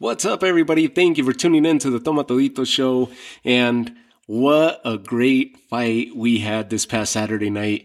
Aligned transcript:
What's 0.00 0.24
up, 0.24 0.42
everybody? 0.42 0.86
Thank 0.86 1.18
you 1.18 1.24
for 1.24 1.34
tuning 1.34 1.66
in 1.66 1.78
to 1.80 1.90
the 1.90 2.00
Toma 2.00 2.24
Todito 2.24 2.66
show. 2.66 3.10
And 3.44 3.94
what 4.24 4.80
a 4.82 4.96
great 4.96 5.58
fight 5.68 6.16
we 6.16 6.38
had 6.38 6.70
this 6.70 6.86
past 6.86 7.12
Saturday 7.12 7.50
night. 7.50 7.84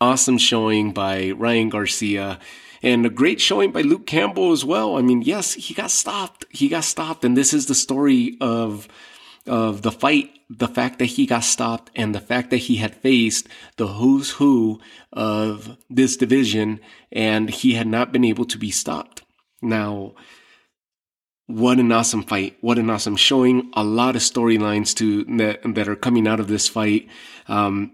Awesome 0.00 0.38
showing 0.38 0.92
by 0.92 1.32
Ryan 1.32 1.68
Garcia 1.68 2.38
and 2.84 3.04
a 3.04 3.10
great 3.10 3.40
showing 3.40 3.72
by 3.72 3.80
Luke 3.80 4.06
Campbell 4.06 4.52
as 4.52 4.64
well. 4.64 4.96
I 4.96 5.02
mean, 5.02 5.22
yes, 5.22 5.54
he 5.54 5.74
got 5.74 5.90
stopped. 5.90 6.44
He 6.50 6.68
got 6.68 6.84
stopped. 6.84 7.24
And 7.24 7.36
this 7.36 7.52
is 7.52 7.66
the 7.66 7.74
story 7.74 8.36
of, 8.40 8.86
of 9.48 9.82
the 9.82 9.90
fight, 9.90 10.30
the 10.48 10.68
fact 10.68 11.00
that 11.00 11.06
he 11.06 11.26
got 11.26 11.42
stopped 11.42 11.90
and 11.96 12.14
the 12.14 12.20
fact 12.20 12.50
that 12.50 12.58
he 12.58 12.76
had 12.76 12.94
faced 12.94 13.48
the 13.76 13.88
who's 13.88 14.30
who 14.30 14.78
of 15.12 15.76
this 15.90 16.16
division 16.16 16.78
and 17.10 17.50
he 17.50 17.74
had 17.74 17.88
not 17.88 18.12
been 18.12 18.24
able 18.24 18.44
to 18.44 18.56
be 18.56 18.70
stopped. 18.70 19.24
Now, 19.60 20.14
what 21.46 21.78
an 21.78 21.92
awesome 21.92 22.22
fight. 22.22 22.56
What 22.60 22.78
an 22.78 22.90
awesome 22.90 23.16
showing. 23.16 23.70
A 23.74 23.84
lot 23.84 24.16
of 24.16 24.22
storylines 24.22 24.94
to 24.96 25.24
that, 25.36 25.60
that 25.74 25.88
are 25.88 25.96
coming 25.96 26.26
out 26.26 26.40
of 26.40 26.48
this 26.48 26.68
fight. 26.68 27.08
Um, 27.48 27.92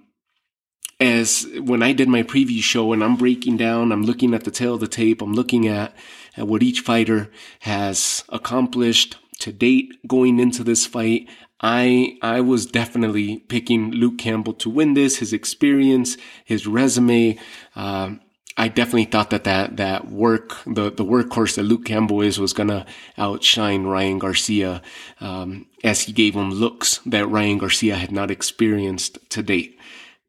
as 0.99 1.47
when 1.59 1.83
I 1.83 1.93
did 1.93 2.09
my 2.09 2.23
preview 2.23 2.63
show 2.63 2.93
and 2.93 3.03
I'm 3.03 3.17
breaking 3.17 3.57
down, 3.57 3.93
I'm 3.93 4.05
looking 4.05 4.35
at 4.35 4.45
the 4.45 4.51
tale 4.51 4.75
of 4.75 4.81
the 4.81 4.89
tape, 4.89 5.21
I'm 5.21 5.35
looking 5.35 5.67
at, 5.67 5.95
at 6.37 6.47
what 6.47 6.63
each 6.63 6.81
fighter 6.81 7.31
has 7.61 8.25
accomplished 8.29 9.17
to 9.41 9.53
date 9.53 9.95
going 10.07 10.39
into 10.39 10.63
this 10.63 10.87
fight. 10.87 11.29
I 11.61 12.19
I 12.23 12.41
was 12.41 12.67
definitely 12.67 13.39
picking 13.39 13.91
Luke 13.91 14.19
Campbell 14.19 14.55
to 14.55 14.71
win 14.71 14.95
this. 14.95 15.19
His 15.19 15.33
experience, 15.33 16.17
his 16.45 16.67
resume, 16.67 17.39
um, 17.75 18.21
I 18.57 18.69
definitely 18.69 19.07
thought 19.07 19.31
that 19.31 19.45
that, 19.45 19.77
that 19.79 20.09
work, 20.09 20.57
the, 20.67 20.91
the 20.91 21.05
workhorse 21.05 21.57
that 21.57 21.63
Luke 21.63 21.85
Campbell 21.85 22.21
is, 22.21 22.39
was 22.39 22.53
gonna 22.53 22.85
outshine 23.17 23.85
Ryan 23.85 24.19
Garcia, 24.19 24.83
um, 25.21 25.67
as 25.83 26.03
he 26.03 26.13
gave 26.13 26.35
him 26.35 26.51
looks 26.51 27.01
that 27.07 27.29
Ryan 27.29 27.59
Garcia 27.59 27.97
had 27.97 28.13
not 28.13 28.31
experienced 28.31 29.19
to 29.31 29.43
date. 29.43 29.79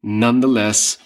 Nonetheless, 0.02 0.98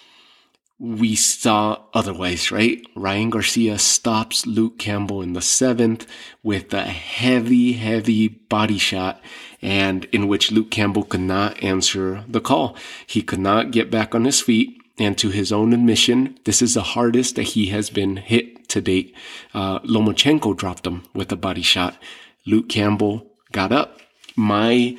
we 0.79 1.17
saw 1.17 1.83
otherwise, 1.93 2.53
right? 2.53 2.81
Ryan 2.95 3.31
Garcia 3.31 3.79
stops 3.79 4.47
Luke 4.47 4.79
Campbell 4.79 5.23
in 5.23 5.33
the 5.33 5.43
seventh 5.43 6.07
with 6.45 6.73
a 6.73 6.83
heavy, 6.83 7.73
heavy 7.73 8.29
body 8.29 8.79
shot 8.79 9.21
and 9.61 10.05
in 10.07 10.29
which 10.29 10.53
Luke 10.53 10.71
Campbell 10.71 11.03
could 11.03 11.21
not 11.21 11.61
answer 11.63 12.25
the 12.29 12.41
call. 12.41 12.77
He 13.07 13.23
could 13.23 13.41
not 13.41 13.73
get 13.73 13.91
back 13.91 14.15
on 14.15 14.25
his 14.25 14.41
feet. 14.41 14.78
And 14.99 15.17
to 15.19 15.31
his 15.31 15.53
own 15.53 15.73
admission, 15.73 16.39
this 16.45 16.61
is 16.61 16.75
the 16.75 16.83
hardest 16.83 17.37
that 17.37 17.43
he 17.43 17.67
has 17.67 17.89
been 17.89 18.17
hit 18.17 18.69
to 18.71 18.81
date. 18.81 19.15
Uh, 19.55 19.79
Lomachenko 19.81 20.57
dropped 20.57 20.87
him 20.87 21.05
with 21.15 21.31
a 21.31 21.37
body 21.37 21.63
shot. 21.63 21.97
Luke 22.47 22.69
Campbell 22.69 23.31
got 23.53 23.73
up. 23.73 24.01
My 24.37 24.99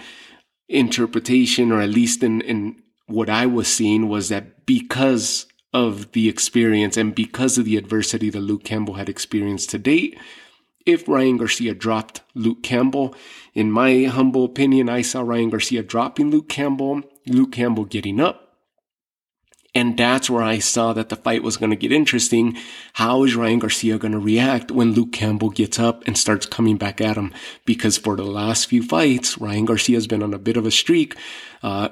interpretation, 0.67 1.71
or 1.71 1.81
at 1.81 1.89
least 1.89 2.23
in, 2.23 2.41
in 2.41 2.81
what 3.07 3.29
I 3.29 3.45
was 3.45 3.67
seeing, 3.67 4.07
was 4.07 4.29
that 4.29 4.65
because 4.65 5.47
of 5.73 6.11
the 6.13 6.29
experience 6.29 6.97
and 6.97 7.13
because 7.13 7.57
of 7.57 7.65
the 7.65 7.77
adversity 7.77 8.29
that 8.29 8.39
Luke 8.39 8.63
Campbell 8.63 8.95
had 8.95 9.09
experienced 9.09 9.69
to 9.71 9.77
date, 9.77 10.17
if 10.85 11.07
Ryan 11.07 11.37
Garcia 11.37 11.73
dropped 11.73 12.21
Luke 12.33 12.63
Campbell, 12.63 13.13
in 13.53 13.71
my 13.71 14.05
humble 14.05 14.45
opinion, 14.45 14.89
I 14.89 15.01
saw 15.01 15.21
Ryan 15.21 15.49
Garcia 15.49 15.83
dropping 15.83 16.31
Luke 16.31 16.49
Campbell, 16.49 17.01
Luke 17.27 17.51
Campbell 17.51 17.85
getting 17.85 18.19
up, 18.19 18.48
and 19.79 19.95
that's 19.95 20.29
where 20.29 20.43
I 20.43 20.59
saw 20.59 20.91
that 20.91 21.07
the 21.07 21.15
fight 21.15 21.41
was 21.41 21.55
going 21.55 21.69
to 21.69 21.77
get 21.77 21.93
interesting. 21.93 22.57
How 22.95 23.23
is 23.23 23.37
Ryan 23.37 23.59
Garcia 23.59 23.97
going 23.97 24.11
to 24.11 24.19
react 24.19 24.71
when 24.71 24.91
Luke 24.91 25.13
Campbell 25.13 25.51
gets 25.51 25.79
up 25.79 26.05
and 26.05 26.17
starts 26.17 26.45
coming 26.45 26.75
back 26.75 26.99
at 26.99 27.15
him? 27.15 27.33
Because 27.63 27.97
for 27.97 28.17
the 28.17 28.25
last 28.25 28.67
few 28.67 28.83
fights, 28.83 29.37
Ryan 29.37 29.63
Garcia 29.63 29.95
has 29.95 30.05
been 30.05 30.21
on 30.21 30.33
a 30.33 30.37
bit 30.37 30.57
of 30.57 30.65
a 30.65 30.71
streak, 30.71 31.15
uh, 31.63 31.87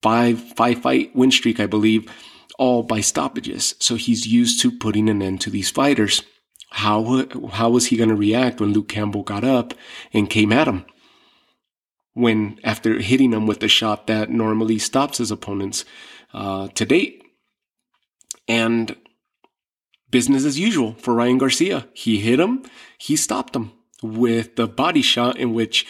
five, 0.00 0.40
five 0.56 0.80
fight 0.80 1.14
win 1.14 1.30
streak, 1.30 1.60
I 1.60 1.66
believe, 1.66 2.10
all 2.58 2.82
by 2.82 3.02
stoppages. 3.02 3.74
So 3.78 3.96
he's 3.96 4.26
used 4.26 4.62
to 4.62 4.72
putting 4.72 5.10
an 5.10 5.20
end 5.20 5.42
to 5.42 5.50
these 5.50 5.70
fighters. 5.70 6.22
How, 6.70 7.26
how 7.50 7.68
was 7.68 7.88
he 7.88 7.98
going 7.98 8.08
to 8.08 8.14
react 8.16 8.58
when 8.58 8.72
Luke 8.72 8.88
Campbell 8.88 9.22
got 9.22 9.44
up 9.44 9.74
and 10.14 10.30
came 10.30 10.50
at 10.50 10.66
him? 10.66 10.86
When 12.14 12.58
after 12.62 12.98
hitting 12.98 13.32
him 13.32 13.46
with 13.46 13.62
a 13.62 13.68
shot 13.68 14.06
that 14.06 14.30
normally 14.30 14.78
stops 14.78 15.18
his 15.18 15.30
opponents, 15.30 15.84
uh, 16.34 16.68
to 16.68 16.84
date. 16.84 17.22
And 18.48 18.96
business 20.10 20.44
as 20.44 20.58
usual 20.58 20.94
for 20.94 21.14
Ryan 21.14 21.38
Garcia. 21.38 21.88
He 21.94 22.18
hit 22.18 22.38
him, 22.38 22.62
he 22.98 23.16
stopped 23.16 23.56
him 23.56 23.72
with 24.02 24.56
the 24.56 24.66
body 24.66 25.02
shot 25.02 25.38
in 25.38 25.54
which 25.54 25.86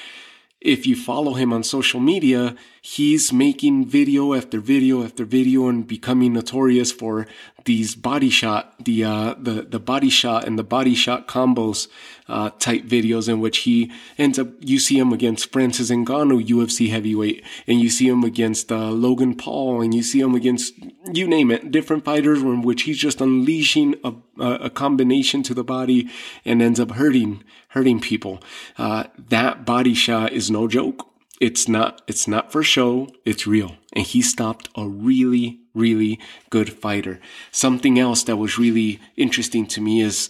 if 0.60 0.86
you 0.86 0.94
follow 0.94 1.34
him 1.34 1.52
on 1.52 1.64
social 1.64 1.98
media, 1.98 2.54
he's 2.80 3.32
making 3.32 3.86
video 3.86 4.32
after 4.32 4.60
video 4.60 5.02
after 5.02 5.24
video 5.24 5.66
and 5.66 5.88
becoming 5.88 6.32
notorious 6.32 6.92
for 6.92 7.26
these 7.64 7.94
body 7.94 8.30
shot, 8.30 8.84
the 8.84 9.04
uh, 9.04 9.34
the 9.38 9.62
the 9.62 9.78
body 9.78 10.10
shot 10.10 10.46
and 10.46 10.58
the 10.58 10.64
body 10.64 10.94
shot 10.94 11.28
combos 11.28 11.88
uh, 12.28 12.50
type 12.58 12.84
videos 12.84 13.28
in 13.28 13.40
which 13.40 13.58
he 13.58 13.90
ends 14.18 14.38
up. 14.38 14.48
You 14.60 14.78
see 14.78 14.98
him 14.98 15.12
against 15.12 15.52
Francis 15.52 15.90
Ngannou, 15.90 16.46
UFC 16.46 16.90
heavyweight, 16.90 17.44
and 17.66 17.80
you 17.80 17.90
see 17.90 18.08
him 18.08 18.24
against 18.24 18.70
uh, 18.70 18.90
Logan 18.90 19.36
Paul, 19.36 19.82
and 19.82 19.94
you 19.94 20.02
see 20.02 20.20
him 20.20 20.34
against 20.34 20.74
you 21.12 21.26
name 21.26 21.50
it, 21.50 21.70
different 21.70 22.04
fighters 22.04 22.42
in 22.42 22.62
which 22.62 22.82
he's 22.82 22.98
just 22.98 23.20
unleashing 23.20 23.94
a, 24.04 24.14
a 24.38 24.70
combination 24.70 25.42
to 25.42 25.54
the 25.54 25.64
body 25.64 26.08
and 26.44 26.62
ends 26.62 26.80
up 26.80 26.92
hurting 26.92 27.42
hurting 27.68 28.00
people. 28.00 28.40
Uh, 28.76 29.04
that 29.16 29.64
body 29.64 29.94
shot 29.94 30.32
is 30.32 30.50
no 30.50 30.68
joke. 30.68 31.08
It's 31.40 31.66
not, 31.66 32.02
it's 32.06 32.28
not 32.28 32.52
for 32.52 32.62
show. 32.62 33.08
It's 33.24 33.46
real. 33.46 33.76
And 33.94 34.06
he 34.06 34.22
stopped 34.22 34.68
a 34.76 34.86
really, 34.86 35.58
really 35.74 36.20
good 36.50 36.72
fighter. 36.72 37.20
Something 37.50 37.98
else 37.98 38.22
that 38.24 38.36
was 38.36 38.58
really 38.58 39.00
interesting 39.16 39.66
to 39.68 39.80
me 39.80 40.00
is 40.00 40.28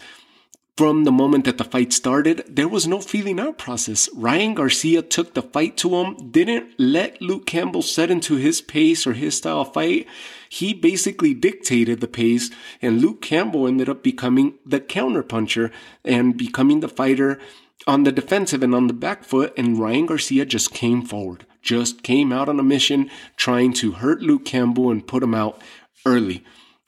from 0.75 1.05
the 1.05 1.13
moment 1.13 1.45
that 1.45 1.59
the 1.59 1.65
fight 1.65 1.93
started, 1.93 2.45
there 2.49 2.67
was 2.67 2.87
no 2.87 2.99
feeling 2.99 3.39
out 3.39 3.59
process. 3.59 4.09
Ryan 4.15 4.55
Garcia 4.55 5.03
took 5.03 5.35
the 5.35 5.43
fight 5.43 5.77
to 5.77 5.97
him, 5.97 6.31
didn't 6.31 6.73
let 6.79 7.21
Luke 7.21 7.45
Campbell 7.45 7.83
set 7.83 8.11
into 8.11 8.37
his 8.37 8.63
pace 8.63 9.07
or 9.07 9.13
his 9.13 9.37
style 9.37 9.61
of 9.61 9.75
fight. 9.75 10.07
He 10.49 10.73
basically 10.73 11.35
dictated 11.35 12.01
the 12.01 12.09
pace, 12.09 12.51
and 12.81 13.03
Luke 13.03 13.21
Campbell 13.21 13.67
ended 13.67 13.91
up 13.91 14.03
becoming 14.03 14.55
the 14.65 14.81
counterpuncher 14.81 15.71
and 16.07 16.39
becoming 16.39 16.81
the 16.81 16.89
fighter 16.89 17.39
on 17.87 18.05
the 18.05 18.13
defensive 18.13 18.63
and 18.63 18.75
on 18.75 18.87
the 18.87 18.95
back 18.95 19.25
foot. 19.25 19.53
And 19.59 19.79
Ryan 19.79 20.07
Garcia 20.07 20.47
just 20.47 20.73
came 20.73 21.03
forward, 21.03 21.45
just 21.63 22.03
came 22.03 22.33
out 22.33 22.49
on 22.49 22.59
a 22.59 22.65
mission 22.65 23.11
trying 23.37 23.73
to 23.75 23.93
hurt 23.93 24.21
Luke 24.23 24.45
Campbell 24.45 24.91
and 24.91 25.07
put 25.07 25.23
him 25.23 25.35
out 25.35 25.61
early. 26.05 26.45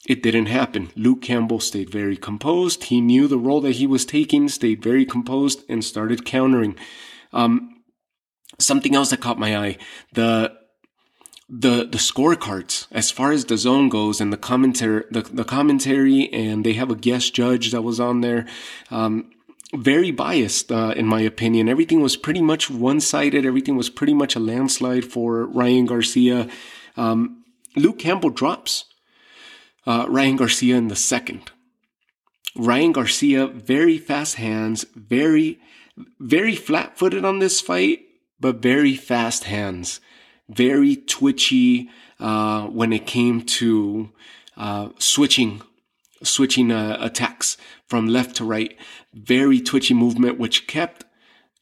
It 0.07 0.21
didn't 0.21 0.47
happen. 0.47 0.91
Luke 0.95 1.21
Campbell 1.21 1.59
stayed 1.59 1.89
very 1.89 2.17
composed. 2.17 2.85
He 2.85 3.01
knew 3.01 3.27
the 3.27 3.39
role 3.39 3.61
that 3.61 3.77
he 3.77 3.87
was 3.87 4.05
taking, 4.05 4.49
stayed 4.49 4.83
very 4.83 5.05
composed, 5.05 5.63
and 5.67 5.83
started 5.83 6.25
countering. 6.25 6.75
Um, 7.33 7.81
something 8.59 8.93
else 8.93 9.09
that 9.09 9.21
caught 9.21 9.39
my 9.39 9.57
eye: 9.57 9.77
the 10.13 10.53
the 11.49 11.85
the 11.85 11.97
scorecards 11.97 12.87
as 12.91 13.11
far 13.11 13.31
as 13.31 13.45
DAZN 13.45 13.89
goes 13.89 14.19
and 14.19 14.33
the 14.33 14.37
commentary 14.37 15.03
the, 15.11 15.21
the 15.21 15.43
commentary 15.43 16.31
and 16.33 16.65
they 16.65 16.73
have 16.73 16.89
a 16.89 16.95
guest 16.95 17.35
judge 17.35 17.71
that 17.71 17.83
was 17.83 17.99
on 17.99 18.21
there 18.21 18.47
um, 18.89 19.29
very 19.77 20.11
biased 20.11 20.71
uh, 20.71 20.93
in 20.95 21.05
my 21.05 21.21
opinion. 21.21 21.69
Everything 21.69 22.01
was 22.01 22.17
pretty 22.17 22.41
much 22.41 22.69
one-sided. 22.69 23.45
Everything 23.45 23.75
was 23.75 23.89
pretty 23.89 24.13
much 24.13 24.35
a 24.35 24.39
landslide 24.39 25.05
for 25.05 25.45
ryan 25.45 25.85
garcia. 25.85 26.47
Um, 26.97 27.43
luke 27.75 27.99
campbell 27.99 28.29
drops 28.29 28.85
uh, 29.85 30.05
Ryan 30.09 30.35
Garcia 30.35 30.75
in 30.75 30.87
the 30.87 30.95
second. 30.95 31.51
Ryan 32.55 32.91
Garcia, 32.93 33.47
very 33.47 33.97
fast 33.97 34.35
hands, 34.35 34.85
very, 34.95 35.59
very 36.19 36.55
flat 36.55 36.97
footed 36.97 37.25
on 37.25 37.39
this 37.39 37.59
fight, 37.61 38.01
but 38.39 38.61
very 38.61 38.95
fast 38.95 39.43
hands, 39.45 39.99
very 40.49 40.95
twitchy 40.95 41.89
uh, 42.19 42.67
when 42.67 42.93
it 42.93 43.05
came 43.05 43.41
to 43.41 44.09
uh, 44.57 44.89
switching, 44.97 45.61
switching 46.25 46.71
uh, 46.71 46.97
attacks 46.99 47.57
from 47.87 48.07
left 48.07 48.35
to 48.37 48.45
right. 48.45 48.77
Very 49.13 49.61
twitchy 49.61 49.93
movement, 49.93 50.39
which 50.39 50.67
kept 50.67 51.05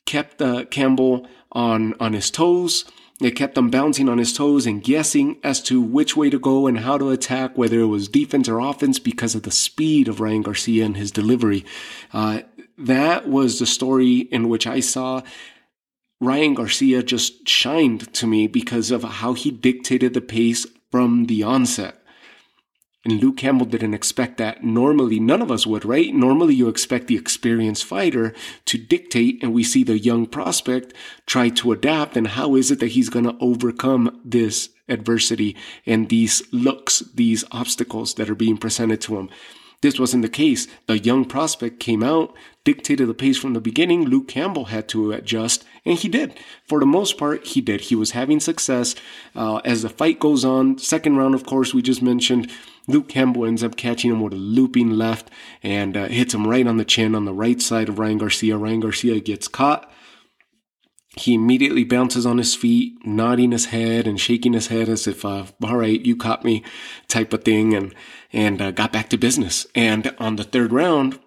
kept 0.05 0.41
uh, 0.41 0.65
Campbell 0.65 1.27
on 1.51 1.93
on 1.99 2.13
his 2.13 2.31
toes 2.31 2.85
it 3.23 3.35
kept 3.35 3.57
him 3.57 3.69
bouncing 3.69 4.09
on 4.09 4.17
his 4.17 4.33
toes 4.33 4.65
and 4.65 4.83
guessing 4.83 5.37
as 5.43 5.61
to 5.63 5.81
which 5.81 6.17
way 6.17 6.29
to 6.29 6.37
go 6.39 6.67
and 6.67 6.79
how 6.79 6.97
to 6.97 7.09
attack, 7.09 7.57
whether 7.57 7.79
it 7.79 7.85
was 7.85 8.07
defense 8.07 8.49
or 8.49 8.59
offense, 8.59 8.99
because 8.99 9.33
of 9.33 9.43
the 9.43 9.51
speed 9.51 10.07
of 10.07 10.19
Ryan 10.19 10.41
Garcia 10.41 10.83
and 10.83 10.97
his 10.97 11.11
delivery. 11.11 11.63
Uh, 12.11 12.41
that 12.77 13.27
was 13.29 13.59
the 13.59 13.65
story 13.65 14.17
in 14.17 14.49
which 14.49 14.67
I 14.67 14.81
saw 14.81 15.21
Ryan 16.19 16.55
Garcia 16.55 17.01
just 17.01 17.47
shined 17.47 18.13
to 18.13 18.27
me 18.27 18.47
because 18.47 18.91
of 18.91 19.03
how 19.03 19.33
he 19.33 19.51
dictated 19.51 20.13
the 20.13 20.21
pace 20.21 20.65
from 20.91 21.27
the 21.27 21.43
onset. 21.43 22.02
And 23.05 23.21
Luke 23.21 23.35
Campbell 23.35 23.65
didn't 23.65 23.93
expect 23.93 24.37
that. 24.37 24.63
Normally, 24.63 25.19
none 25.19 25.41
of 25.41 25.51
us 25.51 25.67
would, 25.67 25.83
right? 25.83 26.13
Normally, 26.13 26.55
you 26.55 26.69
expect 26.69 27.07
the 27.07 27.17
experienced 27.17 27.83
fighter 27.83 28.33
to 28.65 28.77
dictate, 28.77 29.43
and 29.43 29.53
we 29.53 29.63
see 29.63 29.83
the 29.83 29.99
young 29.99 30.25
prospect 30.25 30.93
try 31.25 31.49
to 31.49 31.73
adapt. 31.73 32.15
And 32.15 32.27
how 32.27 32.55
is 32.55 32.71
it 32.71 32.79
that 32.79 32.87
he's 32.87 33.09
going 33.09 33.25
to 33.25 33.37
overcome 33.41 34.21
this 34.23 34.69
adversity 34.87 35.55
and 35.85 36.07
these 36.07 36.43
looks, 36.53 36.99
these 37.13 37.43
obstacles 37.51 38.13
that 38.13 38.29
are 38.29 38.35
being 38.35 38.57
presented 38.57 39.01
to 39.01 39.17
him? 39.17 39.29
This 39.81 39.99
wasn't 39.99 40.21
the 40.21 40.29
case. 40.29 40.65
The 40.87 40.97
young 40.97 41.25
prospect 41.25 41.81
came 41.81 42.03
out, 42.03 42.33
dictated 42.63 43.09
the 43.09 43.13
pace 43.13 43.37
from 43.37 43.51
the 43.51 43.59
beginning. 43.59 44.05
Luke 44.05 44.29
Campbell 44.29 44.65
had 44.65 44.87
to 44.89 45.11
adjust, 45.11 45.65
and 45.83 45.97
he 45.97 46.07
did. 46.07 46.39
For 46.65 46.79
the 46.79 46.85
most 46.85 47.17
part, 47.17 47.45
he 47.47 47.59
did. 47.59 47.81
He 47.81 47.95
was 47.95 48.11
having 48.11 48.39
success 48.39 48.95
uh, 49.35 49.57
as 49.65 49.81
the 49.81 49.89
fight 49.89 50.21
goes 50.21 50.45
on. 50.45 50.77
Second 50.77 51.17
round, 51.17 51.35
of 51.35 51.45
course, 51.45 51.73
we 51.73 51.81
just 51.81 52.01
mentioned. 52.01 52.49
Luke 52.87 53.07
Campbell 53.07 53.45
ends 53.45 53.63
up 53.63 53.75
catching 53.77 54.11
him 54.11 54.21
with 54.21 54.33
a 54.33 54.37
looping 54.37 54.91
left 54.91 55.29
and 55.61 55.95
uh, 55.95 56.07
hits 56.07 56.33
him 56.33 56.47
right 56.47 56.67
on 56.67 56.77
the 56.77 56.85
chin 56.85 57.15
on 57.15 57.25
the 57.25 57.33
right 57.33 57.61
side 57.61 57.89
of 57.89 57.99
Ryan 57.99 58.17
Garcia. 58.17 58.57
Ryan 58.57 58.81
Garcia 58.81 59.19
gets 59.19 59.47
caught. 59.47 59.89
He 61.15 61.35
immediately 61.35 61.83
bounces 61.83 62.25
on 62.25 62.39
his 62.39 62.55
feet, 62.55 62.93
nodding 63.05 63.51
his 63.51 63.67
head 63.67 64.07
and 64.07 64.19
shaking 64.19 64.53
his 64.53 64.67
head 64.67 64.89
as 64.89 65.05
if, 65.07 65.23
uh, 65.23 65.45
all 65.63 65.77
right, 65.77 66.03
you 66.03 66.15
caught 66.15 66.43
me 66.43 66.63
type 67.07 67.31
of 67.33 67.43
thing. 67.43 67.73
And 67.73 67.93
and 68.33 68.61
uh, 68.61 68.71
got 68.71 68.91
back 68.91 69.09
to 69.09 69.17
business. 69.17 69.67
And 69.75 70.13
on 70.17 70.35
the 70.35 70.43
third 70.43 70.73
round, 70.73 71.19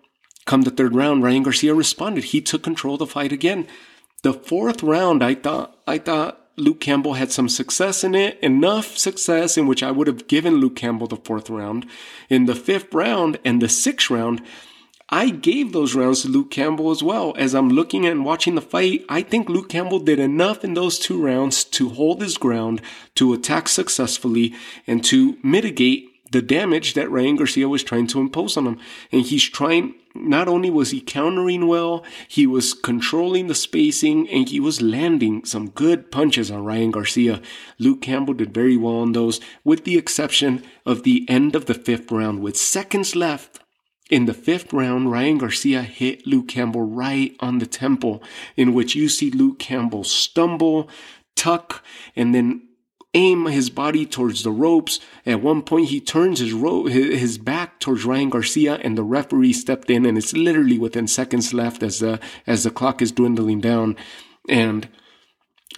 come 0.44 0.62
the 0.62 0.70
third 0.70 0.94
round, 0.94 1.22
Ryan 1.22 1.44
Garcia 1.44 1.72
responded. 1.72 2.24
He 2.24 2.40
took 2.40 2.64
control 2.64 2.94
of 2.94 2.98
the 2.98 3.06
fight 3.06 3.32
again. 3.32 3.68
The 4.22 4.32
fourth 4.32 4.82
round, 4.82 5.22
I 5.22 5.36
thought, 5.36 5.78
I 5.86 5.98
thought 5.98 6.45
Luke 6.58 6.80
Campbell 6.80 7.14
had 7.14 7.30
some 7.30 7.50
success 7.50 8.02
in 8.02 8.14
it, 8.14 8.38
enough 8.40 8.96
success 8.96 9.58
in 9.58 9.66
which 9.66 9.82
I 9.82 9.90
would 9.90 10.06
have 10.06 10.26
given 10.26 10.56
Luke 10.56 10.76
Campbell 10.76 11.06
the 11.06 11.16
fourth 11.16 11.50
round. 11.50 11.86
In 12.30 12.46
the 12.46 12.54
fifth 12.54 12.94
round 12.94 13.38
and 13.44 13.60
the 13.60 13.68
sixth 13.68 14.08
round, 14.08 14.40
I 15.10 15.28
gave 15.28 15.72
those 15.72 15.94
rounds 15.94 16.22
to 16.22 16.28
Luke 16.28 16.50
Campbell 16.50 16.90
as 16.90 17.02
well. 17.02 17.34
As 17.36 17.54
I'm 17.54 17.68
looking 17.68 18.06
and 18.06 18.24
watching 18.24 18.54
the 18.54 18.62
fight, 18.62 19.04
I 19.08 19.22
think 19.22 19.48
Luke 19.48 19.68
Campbell 19.68 20.00
did 20.00 20.18
enough 20.18 20.64
in 20.64 20.74
those 20.74 20.98
two 20.98 21.22
rounds 21.22 21.62
to 21.62 21.90
hold 21.90 22.22
his 22.22 22.38
ground, 22.38 22.80
to 23.16 23.34
attack 23.34 23.68
successfully, 23.68 24.54
and 24.86 25.04
to 25.04 25.36
mitigate 25.42 26.08
the 26.32 26.42
damage 26.42 26.94
that 26.94 27.10
Ryan 27.10 27.36
Garcia 27.36 27.68
was 27.68 27.84
trying 27.84 28.06
to 28.08 28.20
impose 28.20 28.56
on 28.56 28.66
him. 28.66 28.78
And 29.12 29.22
he's 29.22 29.44
trying, 29.44 29.94
not 30.22 30.48
only 30.48 30.70
was 30.70 30.90
he 30.90 31.00
countering 31.00 31.66
well, 31.66 32.04
he 32.28 32.46
was 32.46 32.74
controlling 32.74 33.46
the 33.46 33.54
spacing 33.54 34.28
and 34.28 34.48
he 34.48 34.60
was 34.60 34.82
landing 34.82 35.44
some 35.44 35.70
good 35.70 36.10
punches 36.10 36.50
on 36.50 36.64
Ryan 36.64 36.90
Garcia. 36.90 37.40
Luke 37.78 38.02
Campbell 38.02 38.34
did 38.34 38.54
very 38.54 38.76
well 38.76 38.96
on 38.96 39.12
those, 39.12 39.40
with 39.64 39.84
the 39.84 39.96
exception 39.96 40.62
of 40.84 41.02
the 41.02 41.24
end 41.28 41.54
of 41.54 41.66
the 41.66 41.74
fifth 41.74 42.10
round. 42.10 42.40
With 42.40 42.56
seconds 42.56 43.14
left, 43.16 43.60
in 44.08 44.26
the 44.26 44.34
fifth 44.34 44.72
round, 44.72 45.10
Ryan 45.10 45.38
Garcia 45.38 45.82
hit 45.82 46.26
Luke 46.26 46.48
Campbell 46.48 46.82
right 46.82 47.34
on 47.40 47.58
the 47.58 47.66
temple, 47.66 48.22
in 48.56 48.72
which 48.72 48.94
you 48.94 49.08
see 49.08 49.30
Luke 49.30 49.58
Campbell 49.58 50.04
stumble, 50.04 50.88
tuck, 51.34 51.82
and 52.14 52.34
then 52.34 52.65
aim 53.14 53.46
his 53.46 53.70
body 53.70 54.04
towards 54.04 54.42
the 54.42 54.50
ropes. 54.50 55.00
At 55.24 55.42
one 55.42 55.62
point, 55.62 55.88
he 55.88 56.00
turns 56.00 56.40
his 56.40 56.52
ro- 56.52 56.86
his 56.86 57.38
back 57.38 57.80
towards 57.80 58.04
Ryan 58.04 58.30
Garcia, 58.30 58.74
and 58.76 58.96
the 58.96 59.02
referee 59.02 59.52
stepped 59.52 59.90
in, 59.90 60.04
and 60.04 60.18
it's 60.18 60.32
literally 60.34 60.78
within 60.78 61.06
seconds 61.06 61.54
left 61.54 61.82
as 61.82 62.00
the 62.00 62.20
as 62.46 62.64
the 62.64 62.70
clock 62.70 63.00
is 63.00 63.12
dwindling 63.12 63.60
down, 63.60 63.96
and 64.48 64.88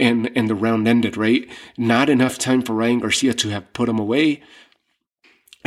and 0.00 0.30
and 0.36 0.48
the 0.48 0.54
round 0.54 0.88
ended. 0.88 1.16
Right, 1.16 1.48
not 1.76 2.08
enough 2.08 2.38
time 2.38 2.62
for 2.62 2.74
Ryan 2.74 3.00
Garcia 3.00 3.34
to 3.34 3.48
have 3.50 3.72
put 3.72 3.88
him 3.88 3.98
away. 3.98 4.42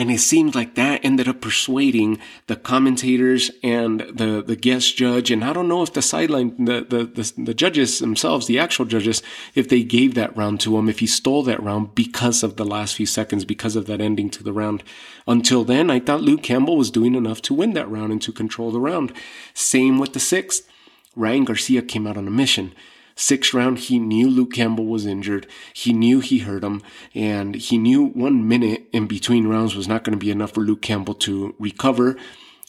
And 0.02 0.10
it 0.10 0.18
seemed 0.18 0.56
like 0.56 0.74
that 0.74 1.06
ended 1.06 1.28
up 1.28 1.42
persuading 1.42 2.18
the 2.48 2.56
commentators 2.56 3.52
and 3.62 4.00
the, 4.00 4.44
the 4.44 4.56
guest 4.56 4.98
judge. 4.98 5.30
And 5.30 5.44
I 5.44 5.54
don't 5.54 5.68
know 5.68 5.84
if 5.84 5.94
the 5.94 6.02
sideline, 6.02 6.66
the, 6.66 6.82
the, 6.82 7.04
the, 7.06 7.44
the, 7.44 7.54
judges 7.54 8.00
themselves, 8.00 8.48
the 8.48 8.58
actual 8.58 8.86
judges, 8.86 9.22
if 9.54 9.70
they 9.70 9.84
gave 9.84 10.16
that 10.16 10.36
round 10.36 10.60
to 10.62 10.76
him, 10.76 10.90
if 10.90 11.02
he 11.02 11.06
stole 11.06 11.44
that 11.44 11.62
round 11.62 11.94
because 11.94 12.42
of 12.42 12.56
the 12.56 12.66
last 12.66 12.96
few 12.96 13.06
seconds, 13.06 13.46
because 13.46 13.76
of 13.76 13.86
that 13.86 14.02
ending 14.02 14.32
to 14.32 14.44
the 14.44 14.52
round. 14.52 14.84
Until 15.28 15.64
then, 15.64 15.92
I 15.92 16.00
thought 16.00 16.24
Luke 16.24 16.42
Campbell 16.42 16.78
was 16.78 16.90
doing 16.90 17.14
enough 17.14 17.44
to 17.44 17.54
win 17.54 17.74
that 17.74 17.88
round 17.88 18.12
and 18.12 18.22
to 18.24 18.32
control 18.32 18.72
the 18.72 18.80
round. 18.80 19.14
Same 19.54 20.00
with 20.00 20.14
the 20.14 20.20
sixth. 20.20 20.68
Ryan 21.16 21.46
Garcia 21.46 21.84
came 21.84 22.08
out 22.08 22.18
on 22.18 22.28
a 22.28 22.32
mission. 22.32 22.74
Sixth 23.22 23.54
round, 23.54 23.78
he 23.78 24.00
knew 24.00 24.28
Luke 24.28 24.52
Campbell 24.52 24.88
was 24.88 25.06
injured. 25.06 25.46
He 25.76 25.94
knew 25.94 26.22
he 26.22 26.40
hurt 26.40 26.64
him, 26.64 26.82
and 27.14 27.54
he 27.54 27.78
knew 27.78 28.04
one 28.04 28.48
minute 28.48 28.88
in 28.92 29.06
between 29.06 29.46
rounds 29.46 29.76
was 29.76 29.88
not 29.88 30.04
going 30.04 30.18
to 30.18 30.26
be 30.26 30.32
enough 30.32 30.56
for 30.56 30.62
Luke 30.62 30.82
Campbell 30.82 31.14
to 31.14 31.54
recover. 31.60 32.18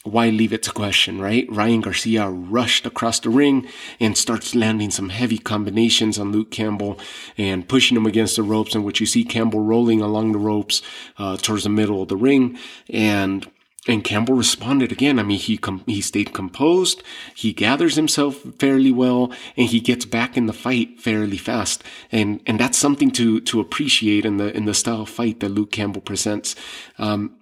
Why 0.03 0.29
leave 0.29 0.53
it 0.53 0.61
to 0.63 0.71
question, 0.71 1.19
right? 1.19 1.47
Ryan 1.49 1.81
Garcia 1.81 2.29
rushed 2.29 2.85
across 2.85 3.19
the 3.19 3.31
ring 3.31 3.67
and 3.99 4.15
starts 4.15 4.53
landing 4.53 4.91
some 4.91 5.09
heavy 5.09 5.39
combinations 5.39 6.19
on 6.19 6.31
Luke 6.31 6.51
Campbell 6.51 6.99
and 7.35 7.67
pushing 7.67 7.97
him 7.97 8.05
against 8.05 8.35
the 8.35 8.43
ropes, 8.43 8.75
in 8.75 8.83
which 8.83 8.99
you 8.99 9.07
see 9.07 9.23
Campbell 9.23 9.61
rolling 9.61 10.01
along 10.01 10.33
the 10.33 10.37
ropes 10.37 10.83
uh, 11.17 11.35
towards 11.35 11.63
the 11.63 11.69
middle 11.69 12.03
of 12.03 12.09
the 12.09 12.15
ring. 12.15 12.59
And 12.91 13.49
and 13.87 14.03
Campbell 14.03 14.35
responded 14.35 14.91
again. 14.91 15.19
I 15.19 15.23
mean, 15.23 15.39
he 15.39 15.57
com- 15.57 15.83
he 15.85 16.01
stayed 16.01 16.33
composed. 16.33 17.03
He 17.35 17.51
gathers 17.51 17.95
himself 17.95 18.37
fairly 18.57 18.91
well, 18.91 19.31
and 19.57 19.67
he 19.67 19.79
gets 19.79 20.05
back 20.05 20.37
in 20.37 20.45
the 20.45 20.53
fight 20.53 20.99
fairly 20.99 21.37
fast. 21.37 21.83
And 22.11 22.39
and 22.45 22.59
that's 22.59 22.77
something 22.77 23.11
to 23.11 23.41
to 23.41 23.59
appreciate 23.59 24.25
in 24.25 24.37
the 24.37 24.55
in 24.55 24.65
the 24.65 24.73
style 24.73 25.01
of 25.01 25.09
fight 25.09 25.39
that 25.41 25.49
Luke 25.49 25.71
Campbell 25.71 26.01
presents. 26.01 26.55
Um, 26.97 27.35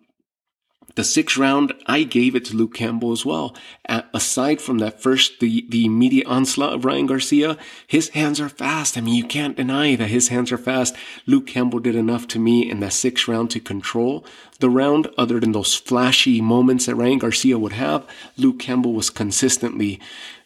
the 0.96 1.04
sixth 1.04 1.38
round, 1.38 1.74
I 1.86 2.04
gave 2.04 2.36
it 2.36 2.46
to 2.46 2.56
Luke 2.56 2.74
Campbell 2.74 3.12
as 3.12 3.26
well. 3.26 3.56
aside 3.88 4.62
from 4.62 4.80
that 4.80 5.02
first, 5.02 5.40
the, 5.40 5.66
the 5.70 5.86
immediate 5.86 6.28
onslaught 6.28 6.74
of 6.74 6.86
Ryan 6.86 7.06
Garcia, 7.06 7.58
his 7.88 8.10
hands 8.10 8.40
are 8.40 8.50
fast. 8.50 8.98
I 8.98 9.02
mean, 9.02 9.16
you 9.16 9.26
can't 9.26 9.58
deny 9.58 9.96
that 9.96 10.08
his 10.08 10.30
hands 10.30 10.52
are 10.52 10.58
fast. 10.58 10.96
Luke 11.26 11.48
Campbell 11.48 11.80
did 11.80 11.96
enough 11.96 12.28
to 12.30 12.40
me 12.40 12.70
in 12.70 12.80
that 12.82 12.94
sixth 12.94 13.28
round 13.28 13.52
to 13.52 13.60
control 13.60 14.26
the 14.60 14.70
round. 14.70 15.08
Other 15.18 15.40
than 15.40 15.52
those 15.52 15.76
flashy 15.76 16.42
moments 16.42 16.86
that 16.86 16.96
Ryan 16.96 17.20
Garcia 17.20 17.58
would 17.58 17.74
have, 17.74 18.08
Luke 18.38 18.60
Campbell 18.60 18.94
was 18.94 19.10
consistently 19.10 20.00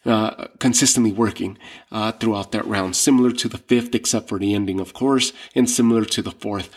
uh, 0.05 0.45
consistently 0.59 1.11
working 1.11 1.57
uh, 1.91 2.11
throughout 2.11 2.51
that 2.51 2.65
round, 2.67 2.95
similar 2.95 3.31
to 3.31 3.49
the 3.49 3.57
fifth, 3.57 3.95
except 3.95 4.29
for 4.29 4.37
the 4.37 4.53
ending, 4.53 4.79
of 4.79 4.93
course, 4.93 5.33
and 5.55 5.67
similar 5.67 6.05
to 6.05 6.21
the 6.21 6.29
fourth. 6.29 6.69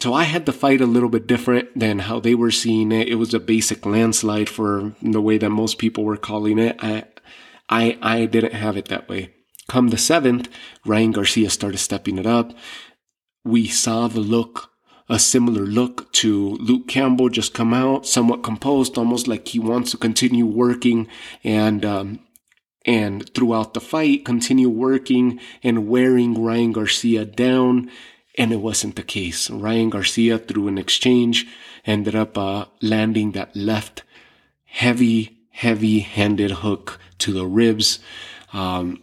So 0.00 0.12
I 0.12 0.24
had 0.24 0.44
the 0.44 0.52
fight 0.52 0.80
a 0.80 0.86
little 0.86 1.08
bit 1.08 1.26
different 1.26 1.78
than 1.78 2.00
how 2.00 2.20
they 2.20 2.34
were 2.34 2.50
seeing 2.50 2.92
it. 2.92 3.08
It 3.08 3.14
was 3.14 3.32
a 3.32 3.40
basic 3.40 3.86
landslide 3.86 4.48
for 4.48 4.94
the 5.00 5.20
way 5.20 5.38
that 5.38 5.50
most 5.50 5.78
people 5.78 6.04
were 6.04 6.16
calling 6.16 6.58
it. 6.58 6.76
I, 6.80 7.04
I, 7.68 7.98
I 8.02 8.26
didn't 8.26 8.54
have 8.54 8.76
it 8.76 8.88
that 8.88 9.08
way. 9.08 9.34
Come 9.68 9.88
the 9.88 9.98
seventh, 9.98 10.48
Ryan 10.84 11.12
Garcia 11.12 11.48
started 11.48 11.78
stepping 11.78 12.18
it 12.18 12.26
up. 12.26 12.52
We 13.44 13.66
saw 13.66 14.08
the 14.08 14.20
look, 14.20 14.72
a 15.08 15.18
similar 15.18 15.62
look 15.62 16.12
to 16.14 16.56
Luke 16.56 16.86
Campbell 16.86 17.30
just 17.30 17.54
come 17.54 17.72
out, 17.72 18.06
somewhat 18.06 18.42
composed, 18.42 18.98
almost 18.98 19.26
like 19.26 19.48
he 19.48 19.58
wants 19.58 19.90
to 19.92 19.96
continue 19.96 20.46
working 20.46 21.08
and, 21.42 21.84
um, 21.84 22.20
and 22.84 23.32
throughout 23.34 23.72
the 23.72 23.80
fight, 23.80 24.26
continue 24.26 24.68
working 24.68 25.40
and 25.62 25.88
wearing 25.88 26.42
Ryan 26.42 26.72
Garcia 26.72 27.24
down 27.24 27.90
and 28.36 28.52
it 28.52 28.60
wasn't 28.60 28.96
the 28.96 29.02
case. 29.02 29.50
Ryan 29.50 29.90
Garcia, 29.90 30.38
through 30.38 30.68
an 30.68 30.78
exchange, 30.78 31.46
ended 31.86 32.14
up 32.14 32.36
uh, 32.36 32.66
landing 32.82 33.32
that 33.32 33.54
left 33.54 34.02
heavy, 34.64 35.38
heavy 35.50 36.00
handed 36.00 36.50
hook 36.50 36.98
to 37.18 37.32
the 37.32 37.46
ribs. 37.46 38.00
Um, 38.52 39.02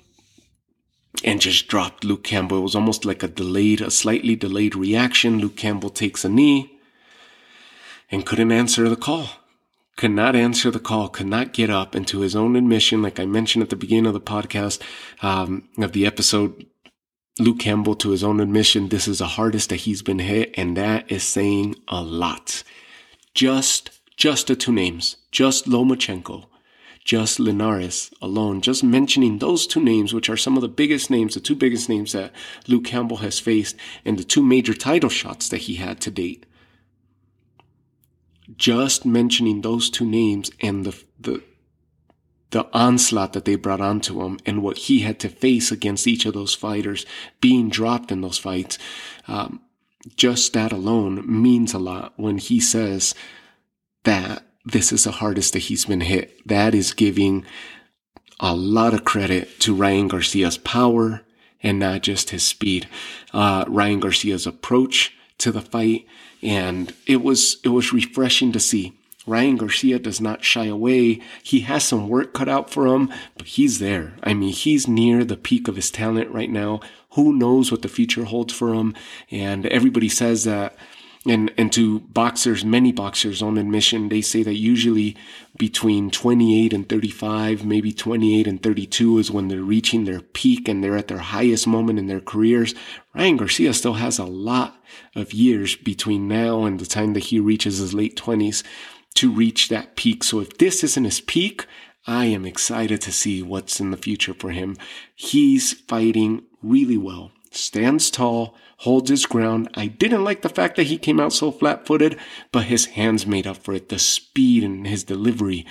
and 1.24 1.42
just 1.42 1.68
dropped 1.68 2.04
Luke 2.04 2.24
Campbell. 2.24 2.60
It 2.60 2.62
was 2.62 2.76
almost 2.76 3.06
like 3.06 3.22
a 3.22 3.28
delayed, 3.28 3.82
a 3.82 3.92
slightly 3.92 4.36
delayed 4.36 4.76
reaction. 4.76 5.40
Luke 5.40 5.56
Campbell 5.56 5.90
takes 5.90 6.26
a 6.26 6.30
knee 6.30 6.80
and 8.10 8.26
couldn't 8.26 8.52
answer 8.52 8.90
the 8.90 8.96
call. 8.96 9.30
Could 9.98 10.12
not 10.12 10.36
answer 10.36 10.72
the 10.72 10.80
call, 10.80 11.10
could 11.10 11.28
not 11.28 11.54
get 11.54 11.70
up 11.70 11.96
into 11.96 12.22
his 12.22 12.36
own 12.36 12.56
admission, 12.56 13.02
like 13.02 13.20
I 13.20 13.26
mentioned 13.26 13.62
at 13.62 13.70
the 13.70 13.76
beginning 13.76 14.08
of 14.08 14.14
the 14.14 14.22
podcast, 14.22 14.82
um, 15.22 15.68
of 15.78 15.92
the 15.92 16.06
episode, 16.06 16.66
Luke 17.40 17.60
Campbell, 17.60 17.96
to 17.96 18.10
his 18.10 18.24
own 18.24 18.40
admission, 18.40 18.90
this 18.90 19.08
is 19.08 19.20
the 19.20 19.28
hardest 19.28 19.70
that 19.70 19.78
he's 19.78 20.02
been 20.02 20.20
hit, 20.20 20.54
and 20.56 20.76
that 20.76 21.10
is 21.10 21.24
saying 21.24 21.76
a 21.88 22.02
lot. 22.02 22.64
Just, 23.34 24.02
just 24.18 24.48
the 24.48 24.56
two 24.56 24.74
names, 24.74 25.16
just 25.32 25.66
Lomachenko, 25.66 26.46
just 27.06 27.40
Linares 27.40 28.12
alone, 28.22 28.60
just 28.60 28.84
mentioning 28.84 29.40
those 29.40 29.66
two 29.66 29.82
names, 29.82 30.14
which 30.14 30.30
are 30.30 30.38
some 30.38 30.58
of 30.58 30.62
the 30.62 30.68
biggest 30.68 31.10
names, 31.10 31.34
the 31.34 31.40
two 31.40 31.56
biggest 31.56 31.88
names 31.88 32.12
that 32.12 32.34
Luke 32.68 32.84
Campbell 32.84 33.18
has 33.18 33.40
faced, 33.40 33.78
and 34.04 34.20
the 34.20 34.26
two 34.26 34.44
major 34.44 34.74
title 34.74 35.10
shots 35.10 35.48
that 35.50 35.62
he 35.62 35.76
had 35.76 36.02
to 36.02 36.12
date. 36.12 36.46
Just 38.58 39.06
mentioning 39.06 39.62
those 39.62 39.90
two 39.90 40.06
names 40.06 40.52
and 40.60 40.86
the, 40.86 41.02
the, 41.18 41.42
the 42.52 42.68
onslaught 42.74 43.34
that 43.34 43.46
they 43.46 43.56
brought 43.56 43.82
onto 43.82 44.22
him 44.22 44.40
and 44.46 44.62
what 44.62 44.78
he 44.78 45.00
had 45.00 45.20
to 45.20 45.30
face 45.30 45.72
against 45.72 46.08
each 46.08 46.26
of 46.26 46.34
those 46.34 46.54
fighters 46.54 47.06
being 47.40 47.70
dropped 47.70 48.12
in 48.12 48.22
those 48.22 48.38
fights. 48.38 48.78
Um, 49.28 49.62
just 50.16 50.54
that 50.54 50.72
alone 50.72 51.24
means 51.26 51.74
a 51.74 51.80
lot 51.80 52.14
when 52.18 52.38
he 52.38 52.60
says, 52.60 53.14
that 54.04 54.44
this 54.66 54.92
is 54.92 55.04
the 55.04 55.12
hardest 55.12 55.54
that 55.54 55.60
he's 55.60 55.86
been 55.86 56.02
hit. 56.02 56.46
That 56.48 56.76
is 56.76 56.94
giving 56.94 57.46
a 58.40 58.56
lot 58.56 58.94
of 58.94 59.06
credit 59.06 59.60
to 59.62 59.76
Ryan 59.76 60.08
Garcia's 60.08 60.58
power 60.58 61.22
and 61.64 61.80
not 61.80 62.02
just 62.02 62.32
his 62.32 62.44
speed. 62.44 62.88
Uh, 63.34 63.66
Ryan 63.68 64.00
Garcia's 64.00 64.48
approach 64.48 65.14
to 65.38 65.52
the 65.52 65.62
fight, 65.62 66.06
and 66.42 66.94
it 67.06 67.22
was 67.24 67.58
it 67.64 67.70
was 67.70 67.94
refreshing 67.94 68.52
to 68.52 68.60
see. 68.60 68.98
Ryan 69.28 69.58
Garcia 69.58 70.00
does 70.00 70.20
not 70.20 70.44
shy 70.44 70.66
away. 70.66 71.22
He 71.44 71.62
has 71.62 71.84
some 71.84 72.10
work 72.10 72.34
cut 72.34 72.50
out 72.50 72.70
for 72.70 72.88
him, 72.88 73.14
but 73.38 73.48
he's 73.48 73.80
there. 73.80 74.14
I 74.24 74.34
mean, 74.34 74.52
he's 74.54 74.88
near 74.88 75.24
the 75.24 75.38
peak 75.38 75.68
of 75.68 75.76
his 75.76 75.92
talent 75.92 76.32
right 76.32 76.50
now. 76.50 76.82
Who 77.12 77.34
knows 77.34 77.72
what 77.72 77.82
the 77.84 77.88
future 77.88 78.24
holds 78.24 78.54
for 78.54 78.74
him? 78.74 78.96
And 79.30 79.66
everybody 79.68 80.10
says 80.10 80.44
that 80.46 80.76
and 81.26 81.52
and 81.58 81.72
to 81.72 82.00
boxers 82.00 82.66
many 82.66 82.92
boxers 82.92 83.42
on 83.42 83.58
admission 83.58 84.10
they 84.10 84.22
say 84.22 84.42
that 84.42 84.56
usually 84.56 85.16
between 85.58 86.10
28 86.10 86.74
and 86.74 86.90
35 86.90 87.64
maybe 87.64 87.92
28 87.92 88.48
and 88.48 88.64
32 88.64 89.20
is 89.20 89.32
when 89.32 89.48
they're 89.48 89.62
reaching 89.62 90.06
their 90.06 90.22
peak 90.22 90.68
and 90.68 90.84
they're 90.84 90.98
at 90.98 91.08
their 91.08 91.20
highest 91.20 91.68
moment 91.68 92.00
in 92.00 92.08
their 92.08 92.22
careers 92.22 92.74
ryan 93.14 93.38
garcia 93.38 93.74
still 93.74 93.94
has 93.94 94.18
a 94.18 94.26
lot 94.26 94.82
of 95.16 95.34
years 95.34 95.76
between 95.76 96.28
now 96.28 96.64
and 96.64 96.80
the 96.80 96.86
time 96.86 97.14
that 97.14 97.26
he 97.26 97.40
reaches 97.40 97.78
his 97.78 97.94
late 97.94 98.16
20s 98.16 98.64
to 99.16 99.32
reach 99.32 99.70
that 99.70 99.96
peak 99.96 100.24
so 100.24 100.40
if 100.40 100.58
this 100.58 100.84
isn't 100.84 101.06
his 101.06 101.22
peak 101.22 101.66
i 102.08 102.26
am 102.26 102.46
excited 102.46 103.02
to 103.02 103.12
see 103.12 103.42
what's 103.42 103.80
in 103.80 103.92
the 103.92 103.98
future 103.98 104.34
for 104.34 104.52
him 104.52 104.76
he's 105.16 105.74
fighting 105.74 106.44
really 106.62 106.98
well 106.98 107.32
stands 107.52 108.10
tall 108.10 108.56
holds 108.82 109.12
his 109.12 109.28
ground. 109.28 109.70
I 109.76 109.86
didn't 109.86 110.24
like 110.24 110.42
the 110.42 110.50
fact 110.50 110.76
that 110.76 110.88
he 110.88 110.98
came 110.98 111.20
out 111.20 111.34
so 111.34 111.52
flat 111.52 111.86
footed, 111.86 112.18
but 112.52 112.66
his 112.66 112.88
hands 112.88 113.28
made 113.28 113.46
up 113.46 113.58
for 113.58 113.76
it. 113.76 113.90
The 113.90 114.00
speed 114.00 114.64
and 114.64 114.88
his 114.88 115.04
delivery, 115.04 115.68